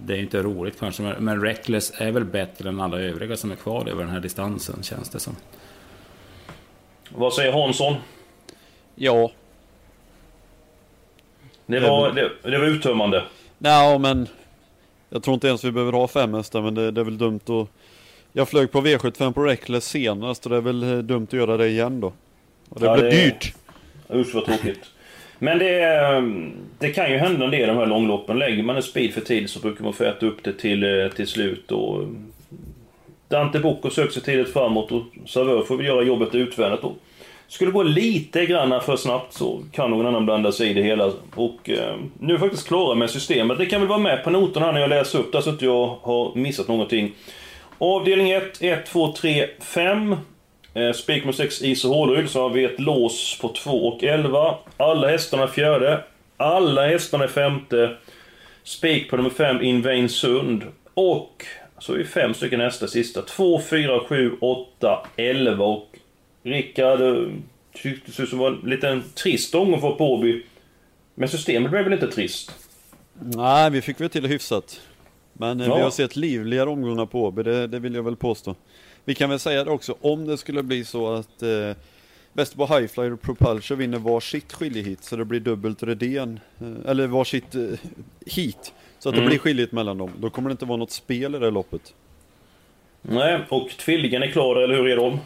det 0.04 0.14
är 0.14 0.18
inte 0.18 0.42
roligt 0.42 0.80
kanske. 0.80 1.02
Men, 1.02 1.24
men 1.24 1.40
Reckless 1.42 1.92
är 1.96 2.10
väl 2.12 2.24
bättre 2.24 2.68
än 2.68 2.80
alla 2.80 2.98
övriga 3.00 3.36
som 3.36 3.50
är 3.50 3.56
kvar 3.56 3.88
över 3.88 4.02
den 4.04 4.12
här 4.12 4.20
distansen, 4.20 4.82
känns 4.82 5.08
det 5.10 5.20
som. 5.20 5.36
Vad 7.08 7.34
säger 7.34 7.52
Hansson? 7.52 7.94
Ja. 8.94 9.30
Det 11.66 11.80
var, 11.80 12.12
det, 12.12 12.30
det 12.50 12.58
var 12.58 12.66
uttömmande. 12.66 13.24
Nej, 13.58 13.98
men 13.98 14.28
jag 15.10 15.22
tror 15.22 15.34
inte 15.34 15.48
ens 15.48 15.64
vi 15.64 15.72
behöver 15.72 15.92
ha 15.92 16.08
fem 16.08 16.34
hästar, 16.34 16.62
men 16.62 16.74
det, 16.74 16.90
det 16.90 17.00
är 17.00 17.04
väl 17.04 17.18
dumt 17.18 17.40
att... 17.46 17.68
Jag 18.32 18.48
flög 18.48 18.72
på 18.72 18.80
V75 18.80 19.32
på 19.32 19.42
Reckless 19.44 19.84
senast 19.84 20.46
och 20.46 20.50
det 20.50 20.56
är 20.56 20.60
väl 20.60 20.82
eh, 20.82 20.98
dumt 20.98 21.24
att 21.26 21.32
göra 21.32 21.56
det 21.56 21.68
igen 21.68 22.00
då. 22.00 22.12
Och 22.68 22.80
det 22.80 22.86
Ja, 22.86 22.94
blir 22.94 23.04
det- 23.04 23.10
dyrt. 23.24 23.54
Usch 24.14 24.34
vad 24.34 24.44
tråkigt. 24.44 24.90
Men 25.42 25.58
det, 25.58 26.22
det 26.78 26.90
kan 26.90 27.10
ju 27.10 27.18
hända 27.18 27.44
en 27.44 27.50
del 27.50 27.62
i 27.62 27.66
de 27.66 27.76
här 27.76 27.86
långloppen. 27.86 28.38
Lägger 28.38 28.62
man 28.62 28.76
en 28.76 28.82
speed 28.82 29.12
för 29.14 29.20
tid 29.20 29.50
så 29.50 29.60
brukar 29.60 29.84
man 29.84 29.92
få 29.92 30.04
äta 30.04 30.26
upp 30.26 30.44
det 30.44 30.52
till, 30.52 30.84
eh, 30.84 31.08
till 31.08 31.26
slut. 31.26 31.72
Och 31.72 32.04
Dante 33.28 33.58
Bocco 33.58 33.90
söker 33.90 34.12
sig 34.12 34.22
tidigt 34.22 34.52
framåt 34.52 34.92
och 34.92 35.02
Savör 35.26 35.62
får 35.62 35.76
väl 35.76 35.86
göra 35.86 36.02
jobbet 36.02 36.34
utvändigt. 36.34 36.84
Och 36.84 36.92
skulle 37.48 37.70
det 37.70 37.74
gå 37.74 37.82
lite 37.82 38.46
grann 38.46 38.80
för 38.80 38.96
snabbt 38.96 39.32
så 39.32 39.62
kan 39.72 39.90
någon 39.90 40.06
annan 40.06 40.24
blanda 40.24 40.52
sig 40.52 40.70
i 40.70 40.74
det 40.74 40.82
hela. 40.82 41.12
Och 41.34 41.70
eh, 41.70 41.96
nu 42.18 42.28
är 42.28 42.30
jag 42.30 42.40
faktiskt 42.40 42.68
klara 42.68 42.94
med 42.94 43.10
systemet. 43.10 43.58
Det 43.58 43.66
kan 43.66 43.80
väl 43.80 43.88
vara 43.88 43.98
med 43.98 44.24
på 44.24 44.30
noterna 44.30 44.66
här 44.66 44.72
när 44.72 44.80
jag 44.80 44.90
läser 44.90 45.18
upp 45.18 45.32
det 45.32 45.42
så 45.42 45.50
att 45.50 45.62
jag 45.62 45.96
har 46.02 46.34
missat 46.34 46.68
någonting. 46.68 47.12
Avdelning 47.78 48.30
1, 48.30 48.62
1, 48.62 48.86
2, 48.86 49.12
3, 49.12 49.46
5. 49.60 50.16
Eh, 50.74 50.92
Spik 50.92 51.24
med 51.24 51.34
6 51.34 51.62
is 51.62 51.84
och 51.84 51.94
hålrygg, 51.94 52.28
så 52.28 52.40
har 52.42 52.50
vi 52.50 52.64
ett 52.64 52.80
lås 52.80 53.38
på 53.40 53.48
2 53.48 53.70
och 53.88 54.04
11. 54.04 54.54
Alla 54.76 55.08
hästarna 55.08 55.42
är 55.42 55.46
fjärde. 55.46 56.04
Alla 56.36 56.86
hästarna 56.88 57.24
är 57.24 57.28
femte. 57.28 57.96
Spik 58.62 59.10
på 59.10 59.16
nummer 59.16 59.30
5, 59.30 59.62
Invain 59.62 60.08
Sund. 60.08 60.62
Och 60.94 61.44
så 61.78 61.92
är 61.92 61.96
vi 61.98 62.04
fem 62.04 62.34
stycken 62.34 62.60
hästar 62.60 62.86
sista. 62.86 63.22
2, 63.22 63.60
4, 63.70 64.00
7, 64.08 64.32
8, 64.40 65.06
11 65.16 65.64
och 65.64 65.88
Rickard 66.42 67.00
tyckte 67.74 68.22
det 68.22 68.26
som 68.26 68.38
var 68.38 68.48
en 68.48 68.70
liten 68.70 69.02
trist 69.14 69.54
omgång 69.54 69.80
för 69.80 69.90
Påby. 69.90 70.42
Men 71.14 71.28
systemet 71.28 71.70
blev 71.70 71.84
väl 71.84 71.92
inte 71.92 72.10
trist? 72.10 72.52
Nej, 73.20 73.70
vi 73.70 73.80
fick 73.82 74.00
väl 74.00 74.08
till 74.10 74.22
det 74.22 74.28
hyfsat. 74.28 74.80
Men 75.32 75.60
eh, 75.60 75.66
Ja. 75.66 75.76
vi 75.76 75.82
har 75.82 75.90
sett 75.90 76.16
livligare 76.16 76.70
omgångar 76.70 77.06
på 77.06 77.22
Åby, 77.24 77.42
det, 77.42 77.66
det 77.66 77.78
vill 77.78 77.94
jag 77.94 78.02
väl 78.02 78.16
påstå. 78.16 78.54
Vi 79.04 79.14
kan 79.14 79.30
väl 79.30 79.38
säga 79.38 79.64
det 79.64 79.70
också, 79.70 79.94
om 80.00 80.26
det 80.26 80.36
skulle 80.38 80.62
bli 80.62 80.84
så 80.84 81.14
att 81.14 81.42
eh, 81.42 81.76
Västerbo 82.32 82.66
Highflyer 82.66 83.12
och 83.12 83.20
Propulsion 83.22 83.78
vinner 83.78 83.98
varsitt 83.98 84.52
skiljehit 84.52 85.04
så 85.04 85.16
det 85.16 85.24
blir 85.24 85.40
dubbelt 85.40 85.82
Redén, 85.82 86.40
eh, 86.60 86.90
eller 86.90 87.06
varsitt 87.06 87.54
eh, 87.54 87.62
hit. 88.26 88.72
Så 88.98 89.08
att 89.08 89.14
det 89.14 89.20
Mm. 89.20 89.28
blir 89.30 89.38
skiljet 89.38 89.72
mellan 89.72 89.98
dem. 89.98 90.10
Då 90.18 90.30
kommer 90.30 90.48
det 90.48 90.52
inte 90.52 90.64
vara 90.64 90.76
något 90.76 90.90
spel 90.90 91.34
i 91.34 91.38
det 91.38 91.50
loppet. 91.50 91.94
Nej, 93.02 93.40
och 93.48 93.68
tvillingen 93.70 94.22
är 94.22 94.26
klar, 94.26 94.56
eller 94.56 94.74
hur 94.74 94.88
är 94.88 94.96
de? 94.96 95.18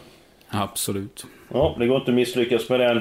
Absolut. 0.49 1.25
Ja, 1.53 1.75
det 1.79 1.87
går 1.87 1.97
inte 1.97 2.11
att 2.11 2.15
misslyckas 2.15 2.69
med 2.69 2.79
den. 2.79 2.97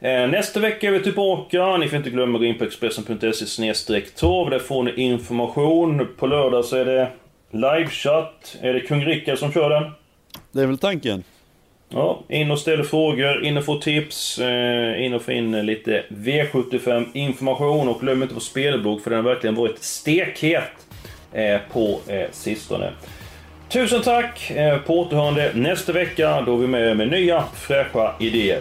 Eh, 0.00 0.30
nästa 0.30 0.60
vecka 0.60 0.86
är 0.88 0.90
vi 0.92 1.00
tillbaka. 1.00 1.76
Ni 1.76 1.88
får 1.88 1.96
inte 1.96 2.10
glömma 2.10 2.34
att 2.38 2.40
gå 2.40 2.46
in 2.46 2.58
på 2.58 2.64
expressen.se 2.64 4.00
torv. 4.00 4.50
Där 4.50 4.58
får 4.58 4.82
ni 4.82 4.92
information. 4.96 6.08
På 6.16 6.26
lördag 6.26 6.64
så 6.64 6.76
är 6.76 6.84
det 6.84 7.10
livechatt. 7.50 8.56
Är 8.60 8.74
det 8.74 8.80
kung 8.80 9.04
Rickard 9.04 9.38
som 9.38 9.52
kör 9.52 9.70
den? 9.70 9.90
Det 10.52 10.62
är 10.62 10.66
väl 10.66 10.78
tanken. 10.78 11.22
Ja, 11.88 12.22
in 12.28 12.50
och 12.50 12.58
ställ 12.58 12.84
frågor, 12.84 13.44
in 13.44 13.56
och 13.56 13.64
få 13.64 13.78
tips, 13.80 14.38
eh, 14.38 15.04
in 15.04 15.14
och 15.14 15.22
få 15.22 15.32
in 15.32 15.66
lite 15.66 16.04
V75 16.08 17.06
information 17.12 17.88
och 17.88 18.00
glöm 18.00 18.22
inte 18.22 18.34
vår 18.34 18.40
spelblogg 18.40 19.02
för 19.02 19.10
den 19.10 19.24
har 19.24 19.34
verkligen 19.34 19.54
varit 19.54 19.82
stekhet 19.82 20.86
eh, 21.32 21.58
på 21.72 22.00
eh, 22.06 22.30
sistone. 22.32 22.92
Tusen 23.68 24.02
tack! 24.02 24.52
På 24.86 25.00
återhörande 25.00 25.52
nästa 25.54 25.92
vecka 25.92 26.42
då 26.46 26.54
är 26.54 26.58
vi 26.58 26.66
med 26.66 26.96
med 26.96 27.10
nya 27.10 27.44
fräscha 27.54 28.14
idéer. 28.20 28.60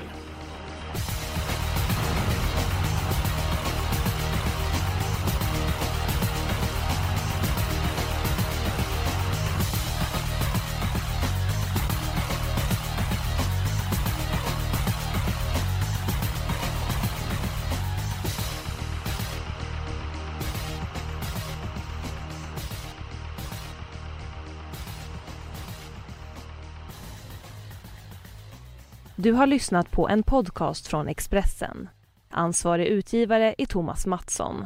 Du 29.21 29.33
har 29.33 29.47
lyssnat 29.47 29.91
på 29.91 30.09
en 30.09 30.23
podcast 30.23 30.87
från 30.87 31.07
Expressen. 31.07 31.89
Ansvarig 32.31 32.87
utgivare 32.87 33.55
är 33.57 33.65
Thomas 33.65 34.05
Mattsson. 34.05 34.65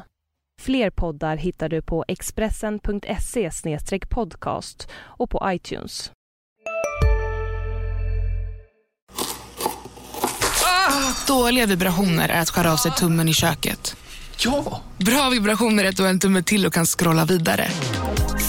Fler 0.62 0.90
poddar 0.90 1.38
hittar 1.38 1.70
du 1.70 1.82
på 1.82 2.06
expressen.se 2.08 3.50
podcast 4.10 4.88
och 4.96 5.30
på 5.30 5.44
iTunes. 5.46 6.12
Dåliga 11.28 11.66
vibrationer 11.66 12.30
är 12.30 12.42
att 12.42 12.50
skära 12.50 12.74
av 12.74 12.78
sig 12.78 12.92
tummen 12.92 13.28
i 13.30 13.34
köket. 13.34 13.96
Ja! 14.38 14.82
Bra 14.98 15.30
vibrationer 15.30 15.84
är 15.84 15.90
att 15.90 15.98
du 15.98 16.04
har 16.04 16.10
en 16.10 16.20
tumme 16.20 16.44
till 16.44 16.66
och 16.66 16.74
kan 16.74 16.86
scrolla 16.86 17.26
vidare. 17.26 17.68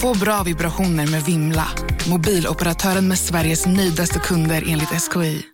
Få 0.01 0.19
bra 0.19 0.43
vibrationer 0.43 1.07
med 1.07 1.23
Vimla. 1.23 1.69
Mobiloperatören 2.09 3.09
med 3.09 3.19
Sveriges 3.19 3.67
nöjdaste 3.67 4.19
kunder 4.19 4.65
enligt 4.69 5.03
SKI. 5.03 5.47